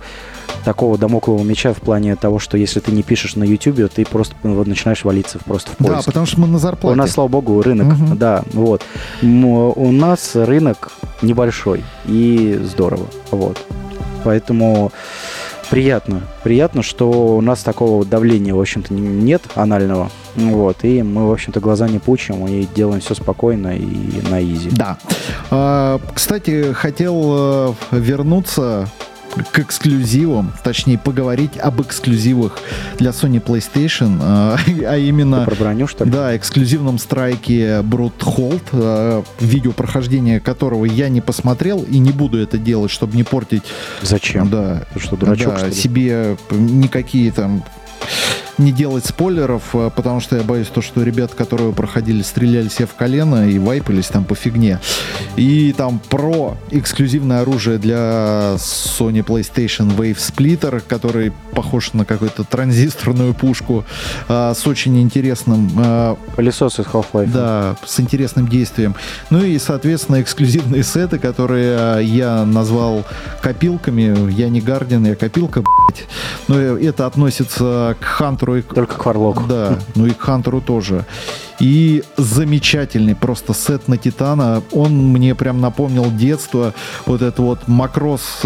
такого 0.64 0.96
домоклого 0.98 1.42
меча 1.42 1.72
в 1.72 1.78
плане 1.80 2.16
того, 2.16 2.38
что 2.38 2.56
если 2.56 2.80
ты 2.80 2.92
не 2.92 3.02
пишешь 3.02 3.36
на 3.36 3.44
YouTube, 3.44 3.90
ты 3.92 4.04
просто 4.04 4.34
вот 4.42 4.66
начинаешь 4.66 5.04
валиться 5.04 5.38
просто 5.44 5.70
в 5.78 5.82
Да, 5.82 5.94
поиск. 5.94 6.06
потому 6.06 6.26
что 6.26 6.40
мы 6.40 6.46
на 6.46 6.58
зарплате. 6.58 6.94
У 6.94 6.96
нас, 6.98 7.10
слава 7.10 7.28
богу, 7.28 7.60
рынок, 7.62 7.86
Мгм. 7.88 8.16
да, 8.16 8.42
вот. 8.52 8.82
М, 9.22 9.44
У 9.44 9.92
нас 9.92 10.30
рынок 10.34 10.92
небольшой 11.22 11.84
и 12.06 12.60
здорово, 12.64 13.06
вот. 13.30 13.58
Поэтому 14.24 14.92
приятно, 15.70 16.20
приятно, 16.44 16.82
что 16.82 17.10
у 17.36 17.40
нас 17.40 17.62
такого 17.62 18.04
давления, 18.04 18.54
в 18.54 18.60
общем-то, 18.60 18.92
нет 18.94 19.42
анального, 19.54 20.10
вот. 20.36 20.76
И 20.82 21.02
мы, 21.02 21.28
в 21.28 21.32
общем-то, 21.32 21.60
глаза 21.60 21.88
не 21.88 21.98
пучим 21.98 22.46
и 22.46 22.66
делаем 22.74 23.00
все 23.00 23.14
спокойно 23.14 23.76
и 23.76 24.20
на 24.30 24.42
изи. 24.42 24.68
Да. 24.70 24.98
А, 25.50 25.98
Кстати, 26.14 26.72
хотел 26.72 27.14
э, 27.26 27.72
вернуться 27.92 28.88
к 29.52 29.58
эксклюзивам, 29.58 30.52
точнее 30.62 30.98
поговорить 30.98 31.56
об 31.58 31.80
эксклюзивах 31.82 32.58
для 32.98 33.10
Sony 33.10 33.42
PlayStation, 33.42 34.18
а 34.20 34.56
а 34.86 34.94
Ты 34.96 35.02
именно 35.08 35.44
про 35.44 35.54
броню, 35.54 35.86
что 35.86 36.04
ли? 36.04 36.10
да, 36.10 36.36
эксклюзивном 36.36 36.98
страйке 36.98 37.80
Brute 37.80 38.18
Hold, 38.20 38.62
э, 38.72 39.22
видео 39.40 39.72
прохождения 39.72 40.40
которого 40.40 40.84
я 40.84 41.08
не 41.08 41.20
посмотрел 41.20 41.82
и 41.82 41.98
не 41.98 42.12
буду 42.12 42.38
это 42.38 42.58
делать, 42.58 42.90
чтобы 42.90 43.16
не 43.16 43.22
портить 43.24 43.62
Зачем? 44.02 44.48
да, 44.50 44.82
Ты 44.94 45.00
что, 45.00 45.16
дурачок, 45.16 45.52
да, 45.54 45.58
что 45.58 45.66
ли? 45.68 45.74
себе 45.74 46.36
никакие 46.50 47.30
там 47.32 47.64
не 48.62 48.72
делать 48.72 49.04
спойлеров, 49.04 49.74
э, 49.74 49.90
потому 49.94 50.20
что 50.20 50.36
я 50.36 50.42
боюсь 50.42 50.68
то, 50.68 50.80
что 50.80 51.02
ребят, 51.02 51.34
которые 51.34 51.72
проходили, 51.72 52.22
стреляли 52.22 52.68
себе 52.68 52.86
в 52.86 52.94
колено 52.94 53.48
и 53.48 53.58
вайпались 53.58 54.06
там 54.06 54.24
по 54.24 54.34
фигне. 54.34 54.78
И 55.36 55.74
там 55.76 56.00
про 56.08 56.56
эксклюзивное 56.70 57.42
оружие 57.42 57.78
для 57.78 58.54
Sony 58.56 59.24
PlayStation 59.24 59.94
Wave 59.96 60.16
Splitter, 60.16 60.82
который 60.86 61.32
похож 61.54 61.92
на 61.92 62.04
какую-то 62.04 62.44
транзисторную 62.44 63.34
пушку 63.34 63.84
а, 64.28 64.54
с 64.54 64.66
очень 64.66 65.00
интересным 65.00 65.70
а, 65.76 66.16
Пылесос 66.36 66.78
из 66.78 66.86
Half-Life. 66.86 67.30
да, 67.32 67.76
с 67.84 67.98
интересным 68.00 68.48
действием. 68.48 68.94
Ну 69.30 69.42
и, 69.42 69.58
соответственно, 69.58 70.22
эксклюзивные 70.22 70.82
сеты, 70.82 71.18
которые 71.18 72.06
я 72.06 72.44
назвал 72.44 73.04
копилками. 73.42 74.30
Я 74.30 74.48
не 74.48 74.60
Гардиан, 74.60 75.04
я 75.06 75.16
копилка, 75.16 75.62
блядь. 75.62 76.06
Но 76.48 76.58
это 76.58 77.06
относится 77.06 77.96
к 78.00 78.04
Хантеру 78.04 78.51
и 78.56 78.62
к... 78.62 78.74
Только 78.74 78.96
к 78.96 79.04
Варлоку. 79.04 79.44
Да, 79.48 79.78
ну 79.94 80.06
и 80.06 80.10
к 80.10 80.20
Хантеру 80.20 80.60
тоже. 80.60 81.04
И 81.60 82.02
замечательный 82.16 83.14
просто 83.14 83.54
сет 83.54 83.88
на 83.88 83.96
Титана. 83.96 84.62
Он 84.72 84.92
мне 85.12 85.34
прям 85.34 85.60
напомнил 85.60 86.10
детство. 86.10 86.74
Вот 87.06 87.22
это 87.22 87.42
вот 87.42 87.68
Макрос... 87.68 88.40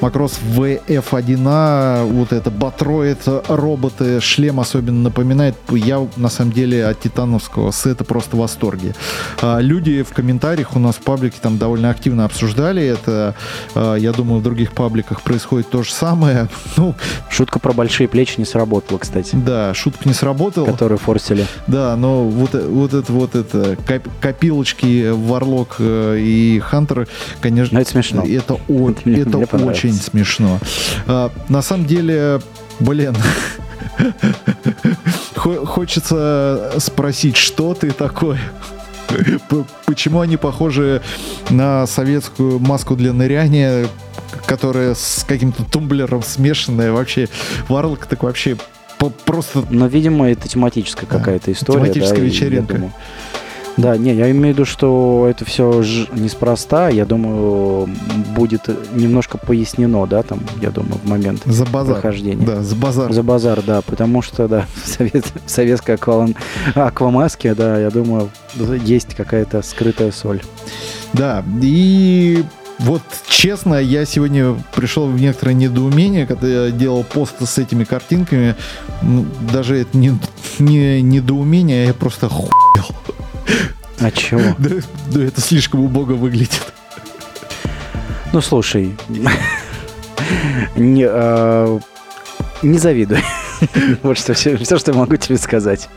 Макрос 0.00 0.38
VF1A, 0.56 2.06
вот 2.06 2.32
это 2.32 2.50
Батроид, 2.50 3.18
роботы, 3.48 4.20
шлем 4.20 4.60
особенно 4.60 5.00
напоминает. 5.02 5.54
Я 5.70 6.06
на 6.16 6.28
самом 6.28 6.52
деле 6.52 6.86
от 6.86 7.00
титановского 7.00 7.70
сета 7.70 8.04
просто 8.04 8.36
в 8.36 8.40
восторге. 8.40 8.94
А, 9.42 9.58
Люди 9.60 10.02
в 10.02 10.10
комментариях 10.14 10.74
у 10.74 10.78
нас 10.78 10.96
в 10.96 11.00
паблике 11.02 11.36
там 11.40 11.58
довольно 11.58 11.90
активно 11.90 12.24
обсуждали 12.24 12.82
это. 12.82 13.34
А, 13.74 13.94
Я 13.96 14.12
думаю, 14.12 14.40
в 14.40 14.42
других 14.42 14.72
пабликах 14.72 15.22
происходит 15.22 15.68
то 15.70 15.82
же 15.82 15.92
самое. 15.92 16.48
Ну, 16.76 16.94
Шутка 17.28 17.58
про 17.58 17.72
большие 17.72 18.08
плечи 18.08 18.34
не 18.38 18.44
сработала, 18.46 18.98
кстати. 18.98 19.34
да, 19.36 19.74
шутка 19.74 20.08
не 20.08 20.14
сработала. 20.14 20.66
Которые 20.66 20.98
форсили. 20.98 21.44
Да, 21.66 21.94
но 21.96 22.24
вот, 22.24 22.54
вот 22.54 22.94
это 22.94 23.12
вот 23.12 23.34
это 23.34 23.76
коп- 23.86 24.08
копилочки 24.20 25.10
Варлок 25.10 25.76
э, 25.78 26.16
и 26.20 26.58
Хантер, 26.60 27.06
конечно, 27.40 27.74
Ну, 27.76 27.80
это 27.82 27.90
смешно. 27.90 28.24
Это, 28.24 28.54
о- 28.68 28.94
Мне- 29.04 29.20
это 29.20 29.36
мне 29.36 29.46
очень 29.90 30.02
смешно. 30.02 30.58
А, 31.06 31.30
на 31.48 31.62
самом 31.62 31.86
деле, 31.86 32.40
блин, 32.78 33.16
хо- 35.36 35.66
хочется 35.66 36.72
спросить, 36.78 37.36
что 37.36 37.74
ты 37.74 37.90
такой? 37.90 38.38
Почему 39.86 40.20
они 40.20 40.36
похожи 40.36 41.02
на 41.50 41.86
советскую 41.86 42.60
маску 42.60 42.94
для 42.94 43.12
ныряния, 43.12 43.88
которая 44.46 44.94
с 44.94 45.24
каким-то 45.26 45.64
тумблером 45.64 46.22
смешанная? 46.22 46.92
Вообще, 46.92 47.28
Варлок 47.68 48.06
так 48.06 48.22
вообще 48.22 48.56
просто 49.24 49.64
Но, 49.70 49.86
видимо, 49.86 50.30
это 50.30 50.46
тематическая 50.46 51.06
какая-то 51.06 51.50
история. 51.50 51.84
Тематическая 51.84 52.18
да, 52.18 52.24
вечеринка. 52.24 52.92
Да, 53.76 53.96
не, 53.96 54.12
я 54.14 54.30
имею 54.30 54.54
в 54.54 54.58
виду, 54.58 54.64
что 54.66 55.26
это 55.30 55.44
все 55.44 55.82
неспроста. 56.14 56.88
Я 56.90 57.06
думаю, 57.06 57.88
будет 58.36 58.68
немножко 58.94 59.38
пояснено, 59.38 60.06
да, 60.06 60.22
там, 60.22 60.40
я 60.60 60.70
думаю, 60.70 60.96
в 61.02 61.08
момент 61.08 61.42
за 61.46 61.64
базар. 61.64 61.94
прохождения. 62.00 62.44
Да, 62.44 62.62
за 62.62 62.76
базар. 62.76 63.12
За 63.12 63.22
базар, 63.22 63.62
да, 63.62 63.80
потому 63.82 64.22
что, 64.22 64.48
да, 64.48 64.66
в, 64.84 64.88
совет- 64.88 65.32
в 65.46 65.50
советской 65.50 65.94
аквалан- 65.96 66.36
аквамаске, 66.74 67.54
да, 67.54 67.78
я 67.78 67.90
думаю, 67.90 68.30
есть 68.84 69.14
какая-то 69.14 69.62
скрытая 69.62 70.12
соль. 70.12 70.42
Да, 71.12 71.42
и 71.62 72.44
вот 72.80 73.02
честно, 73.28 73.74
я 73.76 74.04
сегодня 74.04 74.56
пришел 74.74 75.06
в 75.06 75.20
некоторое 75.20 75.54
недоумение, 75.54 76.26
когда 76.26 76.66
я 76.66 76.70
делал 76.70 77.04
пост 77.04 77.34
с 77.40 77.58
этими 77.58 77.84
картинками. 77.84 78.54
Ну, 79.02 79.26
даже 79.52 79.76
это 79.78 79.96
не, 79.96 80.12
не 80.58 81.02
недоумение, 81.02 81.84
а 81.84 81.86
я 81.88 81.94
просто 81.94 82.28
хуел. 82.28 82.50
А 84.00 84.10
чего? 84.10 84.40
Да, 84.58 84.76
да 85.12 85.24
это 85.24 85.40
слишком 85.40 85.80
убого 85.80 86.12
выглядит. 86.12 86.72
Ну, 88.32 88.40
слушай, 88.40 88.96
не, 90.76 91.04
а, 91.08 91.78
не 92.62 92.78
завидуй. 92.78 93.22
Вот 94.02 94.18
что 94.18 94.32
все, 94.32 94.56
все, 94.56 94.78
что 94.78 94.92
я 94.92 94.98
могу 94.98 95.16
тебе 95.16 95.36
сказать. 95.36 95.90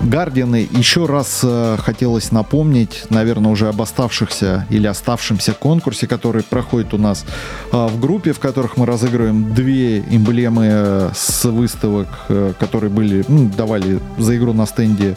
Гардианы 0.00 0.68
еще 0.70 1.06
раз 1.06 1.40
э, 1.42 1.76
хотелось 1.78 2.32
напомнить, 2.32 3.04
наверное, 3.10 3.50
уже 3.50 3.68
об 3.68 3.80
оставшихся 3.82 4.66
или 4.70 4.86
оставшемся 4.86 5.52
конкурсе, 5.52 6.06
который 6.06 6.42
проходит 6.42 6.94
у 6.94 6.98
нас 6.98 7.24
э, 7.72 7.86
в 7.86 8.00
группе, 8.00 8.32
в 8.32 8.38
которых 8.38 8.76
мы 8.76 8.86
разыгрываем 8.86 9.54
две 9.54 9.98
эмблемы 9.98 10.68
э, 10.70 11.10
с 11.14 11.44
выставок, 11.44 12.08
э, 12.28 12.52
которые 12.58 12.90
были, 12.90 13.24
ну, 13.28 13.48
давали 13.48 14.00
за 14.16 14.36
игру 14.36 14.52
на 14.52 14.66
стенде 14.66 15.16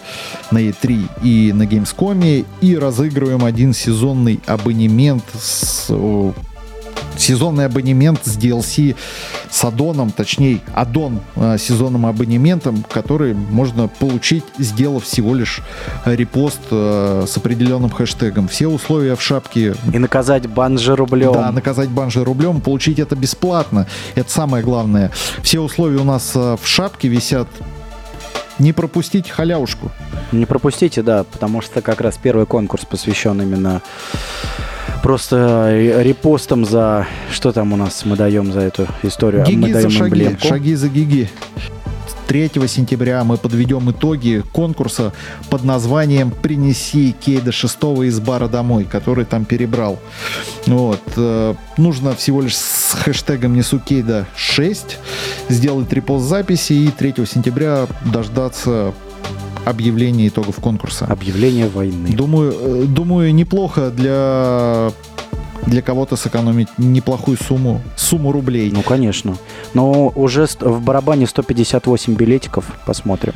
на 0.52 0.58
E3 0.58 1.10
и 1.24 1.54
на 1.54 1.64
Gamescom, 1.64 2.46
и 2.62 2.78
разыгрываем 2.78 3.46
один 3.46 3.74
сезонный 3.74 4.42
абонемент 4.46 5.24
с 5.40 5.90
сезонный 7.18 7.66
абонемент 7.66 8.26
с 8.26 8.38
DLC 8.38 8.96
с 9.50 9.64
аддоном, 9.64 10.12
точнее, 10.12 10.62
аддон 10.74 11.20
э, 11.36 11.58
сезонным 11.60 12.06
абонементом, 12.06 12.84
который 12.90 13.34
можно 13.34 13.88
получить, 13.88 14.44
сделав 14.58 15.04
всего 15.04 15.36
лишь 15.36 15.62
репост 16.06 16.60
э, 16.72 17.26
с 17.28 17.38
определенным 17.38 17.90
хэштегом. 17.90 18.48
Все 18.48 18.68
условия 18.68 19.16
в 19.16 19.22
шапке 19.22 19.76
И 19.94 20.00
наказать 20.00 20.48
банжи 20.48 20.96
рублем. 20.96 21.34
да, 21.34 21.52
наказать 21.52 21.90
банжи 21.90 22.24
рублем, 22.24 22.62
получить 22.62 23.00
это 23.00 23.16
бесплатно. 23.16 23.88
Это 24.16 24.32
самое 24.32 24.64
главное. 24.64 25.12
Все 25.44 25.60
условия 25.60 25.98
у 26.00 26.06
нас 26.06 26.32
э, 26.36 26.58
в 26.62 26.68
шапке 26.68 27.08
висят. 27.08 27.48
Не 28.60 28.74
пропустить 28.74 29.30
халявушку. 29.30 29.92
Не 30.32 30.46
пропустите, 30.46 31.02
да, 31.02 31.24
потому 31.24 31.62
что 31.62 31.82
как 31.82 32.00
раз 32.00 32.18
первый 32.22 32.46
конкурс 32.46 32.86
посвящен 32.86 33.42
именно 33.42 33.82
просто 35.04 35.68
э, 35.72 36.04
репостам 36.04 36.66
за... 36.66 37.08
Что 37.32 37.52
там 37.52 37.74
у 37.74 37.76
нас 37.78 38.06
мы 38.06 38.16
даем 38.16 38.52
за 38.52 38.62
эту 38.62 38.88
историю? 39.04 39.42
мы 39.42 39.48
Гиги 39.48 39.68
за 39.68 39.74
даем 39.74 39.92
шаги, 39.92 40.10
эмблемку. 40.24 40.48
шаги 40.48 40.76
за 40.76 40.90
гиги. 40.90 41.30
3 42.28 42.50
сентября 42.68 43.26
мы 43.26 43.36
подведем 43.36 43.92
итоги 43.92 44.42
конкурса 44.54 45.12
под 45.50 45.66
названием 45.66 46.32
«Принеси 46.32 47.14
Кейда 47.20 47.52
6 47.52 47.76
из 48.06 48.22
бара 48.22 48.48
домой», 48.48 48.86
который 48.86 49.26
там 49.26 49.44
перебрал. 49.44 50.00
Вот. 50.66 51.02
э, 51.18 51.56
Нужно 51.76 52.16
всего 52.16 52.42
лишь 52.42 52.56
с 52.56 52.94
хэштегом 52.94 53.54
«Несу 53.54 53.80
Кейда 53.80 54.28
6» 54.38 54.96
сделать 55.50 55.92
репост 55.92 56.26
записи 56.26 56.72
и 56.72 56.88
3 56.88 57.16
сентября 57.26 57.88
дождаться 58.06 58.94
объявления 59.66 60.28
итогов 60.28 60.56
конкурса. 60.58 61.06
Объявление 61.06 61.68
войны. 61.68 62.10
Думаю, 62.16 62.54
э, 62.60 62.84
думаю, 62.86 63.34
неплохо 63.34 63.90
для 63.92 64.92
для 65.68 65.84
кого-то 65.84 66.16
сэкономить 66.16 66.70
неплохую 66.80 67.38
сумму, 67.38 67.82
сумму 67.96 68.32
рублей. 68.32 68.72
Ну, 68.74 68.82
конечно. 68.82 69.38
Но 69.76 70.08
уже 70.16 70.48
в 70.60 70.82
барабане 70.82 71.28
158 71.28 72.16
билетиков. 72.16 72.66
Посмотрим. 72.86 73.34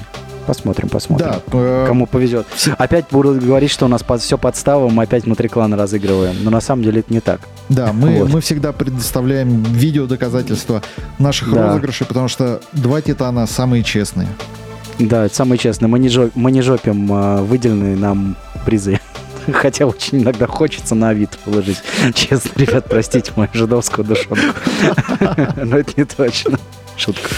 Посмотрим, 0.48 0.90
посмотрим. 0.90 1.28
да, 1.28 1.42
э, 1.54 1.86
Кому 1.88 2.06
повезет. 2.08 2.46
Опять 2.78 3.06
будут 3.12 3.44
говорить, 3.44 3.72
что 3.72 3.86
у 3.86 3.88
нас 3.88 4.04
под, 4.04 4.22
все 4.22 4.38
подстава, 4.38 4.90
мы 4.90 5.04
опять 5.04 5.26
внутри 5.26 5.50
клана 5.50 5.76
разыгрываем. 5.78 6.36
Но 6.44 6.50
на 6.52 6.62
самом 6.62 6.84
деле 6.84 7.00
это 7.02 7.14
не 7.14 7.20
так. 7.20 7.42
да, 7.70 7.94
мы, 7.94 8.20
Вот. 8.20 8.30
мы 8.30 8.42
всегда 8.42 8.72
предоставляем 8.72 9.64
видео 9.64 10.06
доказательства 10.08 10.82
наших 11.20 11.52
Да. 11.54 11.68
розыгрышей, 11.68 12.06
потому 12.08 12.28
что 12.28 12.60
два 12.74 13.02
титана 13.02 13.48
самые 13.48 13.84
честные. 13.84 14.28
Да, 15.00 15.26
это 15.26 15.36
самое 15.36 15.58
честное. 15.60 15.90
Мы 15.90 16.00
не, 16.00 16.10
жо- 16.10 16.32
мы 16.36 16.52
не 16.52 16.62
жопим 16.62 17.10
а, 17.12 17.42
выделенные 17.42 17.96
нам 17.96 18.36
призы. 18.66 19.00
Хотя 19.54 19.86
очень 19.86 20.24
иногда 20.24 20.48
хочется 20.48 20.96
на 20.96 21.10
Авито 21.10 21.38
положить. 21.44 21.78
Честно, 22.16 22.50
ребят, 22.56 22.86
простите 22.90 23.32
мою 23.36 23.50
жидовскую 23.54 24.06
душонку. 24.06 24.38
Но 25.58 25.78
это 25.78 25.92
не 25.98 26.06
точно. 26.06 26.58
Шутка. 26.98 27.30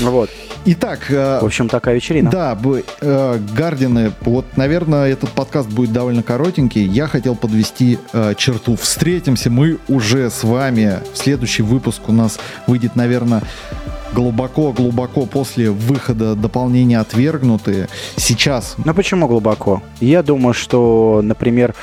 Вот. 0.00 0.30
Итак, 0.66 1.10
э, 1.10 1.38
В 1.40 1.44
общем, 1.46 1.68
такая 1.68 1.94
вечерина. 1.94 2.30
да, 2.30 2.58
э, 3.00 3.38
Гардины, 3.54 4.12
вот, 4.20 4.44
наверное, 4.56 5.10
этот 5.10 5.30
подкаст 5.30 5.68
будет 5.70 5.92
довольно 5.92 6.22
коротенький. 6.22 6.84
Я 6.84 7.06
хотел 7.06 7.34
подвести 7.34 7.98
э, 8.12 8.34
черту. 8.36 8.76
Встретимся 8.76 9.48
мы 9.48 9.78
уже 9.88 10.30
с 10.30 10.44
вами. 10.44 10.98
Следующий 11.14 11.62
выпуск 11.62 12.08
у 12.08 12.12
нас 12.12 12.38
выйдет, 12.66 12.94
наверное, 12.94 13.42
глубоко-глубоко 14.12 15.26
после 15.26 15.70
выхода 15.70 16.34
дополнения 16.34 16.98
«Отвергнутые». 17.00 17.88
Сейчас 18.16 18.76
Ну 18.84 18.94
почему 18.94 19.28
глубоко? 19.28 19.82
Я 20.00 20.22
думаю, 20.22 20.54
что, 20.54 21.20
например, 21.22 21.74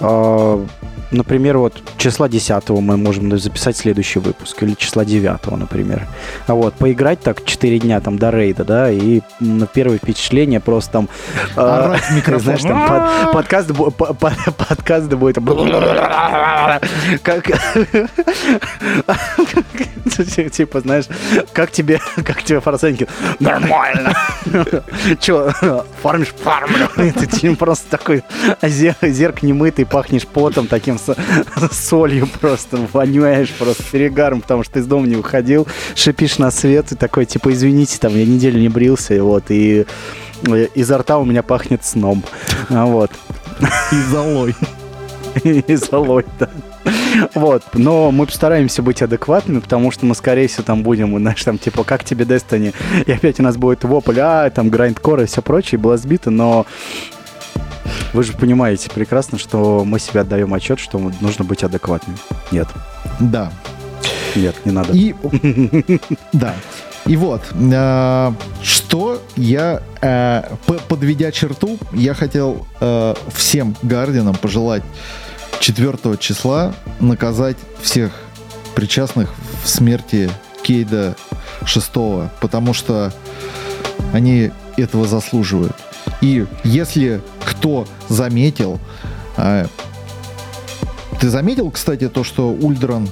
э, 0.00 0.66
например, 1.10 1.58
вот 1.58 1.82
числа 1.96 2.28
10 2.28 2.68
мы 2.70 2.96
можем 2.96 3.38
записать 3.38 3.76
следующий 3.76 4.18
выпуск, 4.18 4.62
или 4.62 4.74
числа 4.74 5.04
9, 5.04 5.46
например. 5.58 6.06
А 6.46 6.54
вот, 6.54 6.74
поиграть 6.74 7.20
так 7.20 7.44
4 7.44 7.78
дня 7.78 8.00
там 8.00 8.18
до 8.18 8.30
рейда, 8.30 8.64
да, 8.64 8.90
и 8.90 9.20
на 9.40 9.66
первое 9.66 9.98
впечатление 9.98 10.60
просто 10.60 10.92
там... 10.92 11.08
э. 11.56 11.96
Знаешь, 12.38 12.62
там 12.62 12.88
под- 12.88 13.32
подкаст, 13.32 13.70
бу- 13.70 13.90
по- 13.90 14.14
по- 14.14 14.32
подкаст 14.56 15.12
будет... 15.12 15.36
Как... 17.22 17.50
Типа, 20.52 20.80
знаешь, 20.80 21.04
как 21.52 21.70
тебе, 21.70 22.00
как 22.16 22.42
тебе 22.42 22.60
форсеньки? 22.60 23.06
Нормально. 23.38 24.14
Че, 25.20 25.52
фармишь? 26.02 26.34
Фармлю. 26.42 26.88
И 26.98 27.10
Ты 27.12 27.56
просто 27.56 27.88
такой 27.90 28.22
зер- 28.62 29.08
зерк 29.08 29.42
немытый, 29.42 29.86
пахнешь 29.86 30.26
потом 30.26 30.66
таким 30.66 30.98
с 30.98 31.14
солью 31.72 32.26
просто, 32.40 32.78
вонюешь 32.92 33.50
просто 33.50 33.82
перегаром, 33.90 34.40
потому 34.40 34.64
что 34.64 34.74
ты 34.74 34.80
из 34.80 34.86
дома 34.86 35.06
не 35.06 35.16
выходил, 35.16 35.66
шипишь 35.94 36.38
на 36.38 36.50
свет 36.50 36.92
и 36.92 36.94
такой, 36.96 37.26
типа, 37.26 37.52
извините, 37.52 37.98
там, 37.98 38.14
я 38.16 38.24
неделю 38.24 38.58
не 38.60 38.68
брился, 38.68 39.14
и 39.14 39.20
вот, 39.20 39.44
и 39.50 39.86
э, 40.46 40.66
изо 40.74 40.98
рта 40.98 41.18
у 41.18 41.24
меня 41.24 41.42
пахнет 41.42 41.84
сном. 41.84 42.22
А 42.68 42.86
Вот. 42.86 43.10
и 43.92 43.96
золой. 44.10 44.54
И 45.44 45.74
золой, 45.76 46.24
да. 46.38 46.48
Вот, 47.34 47.62
но 47.74 48.10
мы 48.10 48.26
постараемся 48.26 48.82
быть 48.82 49.02
адекватными, 49.02 49.60
потому 49.60 49.90
что 49.90 50.06
мы, 50.06 50.14
скорее 50.14 50.48
всего, 50.48 50.62
там 50.62 50.82
будем, 50.82 51.16
знаешь, 51.18 51.42
там, 51.42 51.58
типа, 51.58 51.84
как 51.84 52.04
тебе 52.04 52.24
Destiny, 52.24 52.74
и 53.06 53.12
опять 53.12 53.40
у 53.40 53.42
нас 53.42 53.56
будет 53.56 53.84
вопль, 53.84 54.18
а, 54.20 54.48
там, 54.50 54.68
грайндкор 54.70 55.20
и 55.20 55.26
все 55.26 55.42
прочее, 55.42 55.78
было 55.78 55.96
сбито, 55.96 56.30
но 56.30 56.66
вы 58.12 58.22
же 58.24 58.32
понимаете 58.32 58.90
прекрасно, 58.90 59.38
что 59.38 59.84
мы 59.84 59.98
себе 59.98 60.20
отдаем 60.20 60.52
отчет, 60.54 60.78
что 60.78 60.98
нужно 61.20 61.44
быть 61.44 61.62
адекватным. 61.62 62.16
Нет, 62.50 62.68
Да. 63.18 63.52
нет, 64.34 64.54
не 64.64 64.72
надо. 64.72 64.92
И 64.92 65.14
да. 66.32 66.54
И 67.06 67.16
вот, 67.16 67.42
э, 67.54 68.32
что 68.62 69.22
я, 69.34 69.82
э, 70.02 70.42
подведя 70.88 71.32
черту, 71.32 71.78
я 71.92 72.14
хотел 72.14 72.66
э, 72.80 73.14
всем 73.34 73.74
гардинам 73.82 74.34
пожелать 74.34 74.82
4 75.60 76.16
числа 76.18 76.74
наказать 77.00 77.56
всех 77.80 78.12
причастных 78.74 79.30
в 79.62 79.68
смерти 79.68 80.30
Кейда 80.62 81.16
6, 81.66 81.90
потому 82.40 82.72
что 82.72 83.12
они 84.12 84.50
этого 84.76 85.06
заслуживают. 85.06 85.74
И 86.22 86.46
если 86.64 87.20
кто 87.44 87.86
заметил, 88.08 88.80
э, 89.36 89.66
ты 91.20 91.28
заметил, 91.28 91.70
кстати, 91.70 92.08
то, 92.08 92.24
что 92.24 92.50
Ульдран 92.50 93.08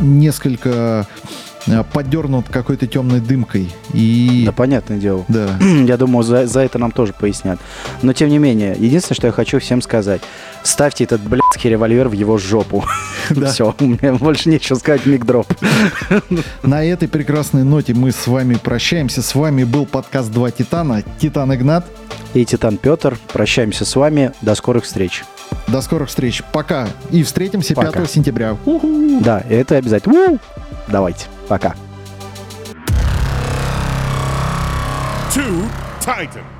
несколько 0.00 1.06
подернут 1.92 2.46
какой-то 2.48 2.86
темной 2.86 3.20
дымкой. 3.20 3.70
И 3.92 4.42
Да, 4.46 4.52
понятное 4.52 4.98
дело. 4.98 5.24
да. 5.28 5.58
Я 5.60 5.96
думаю, 5.96 6.22
за, 6.22 6.46
за 6.46 6.60
это 6.60 6.78
нам 6.78 6.90
тоже 6.90 7.12
пояснят. 7.12 7.58
Но 8.02 8.12
тем 8.12 8.28
не 8.28 8.38
менее, 8.38 8.74
единственное, 8.78 9.16
что 9.16 9.26
я 9.26 9.32
хочу 9.32 9.58
всем 9.60 9.82
сказать, 9.82 10.20
ставьте 10.62 11.04
этот 11.04 11.20
блядский 11.22 11.70
револьвер 11.70 12.08
в 12.08 12.12
его 12.12 12.38
жопу. 12.38 12.84
Да. 13.30 13.50
Все, 13.52 13.74
у 13.78 13.84
меня 13.84 14.14
больше 14.14 14.48
нечего 14.48 14.76
сказать, 14.76 15.04
мигдроп. 15.04 15.46
На 16.62 16.82
этой 16.84 17.08
прекрасной 17.08 17.62
ноте 17.62 17.92
мы 17.92 18.10
с 18.10 18.26
вами 18.26 18.54
прощаемся. 18.54 19.20
С 19.20 19.34
вами 19.34 19.64
был 19.64 19.84
подкаст 19.84 20.30
«Два 20.32 20.50
Титана». 20.50 21.02
Титан 21.18 21.52
Игнат. 21.54 21.86
И 22.32 22.44
Титан 22.46 22.78
Петр, 22.78 23.18
прощаемся 23.32 23.84
с 23.84 23.94
вами, 23.96 24.32
до 24.40 24.54
скорых 24.54 24.84
встреч. 24.84 25.24
До 25.66 25.82
скорых 25.82 26.08
встреч. 26.08 26.42
Пока. 26.52 26.88
И 27.10 27.22
встретимся 27.22 27.74
Пока. 27.74 27.92
5 27.92 28.10
сентября. 28.10 28.56
Уху. 28.64 29.20
Да, 29.20 29.42
это 29.48 29.76
обязательно. 29.76 30.14
У! 30.32 30.38
Давайте, 30.88 31.26
пока. 31.47 31.75
Two 35.31 35.69
Titans. 35.99 36.56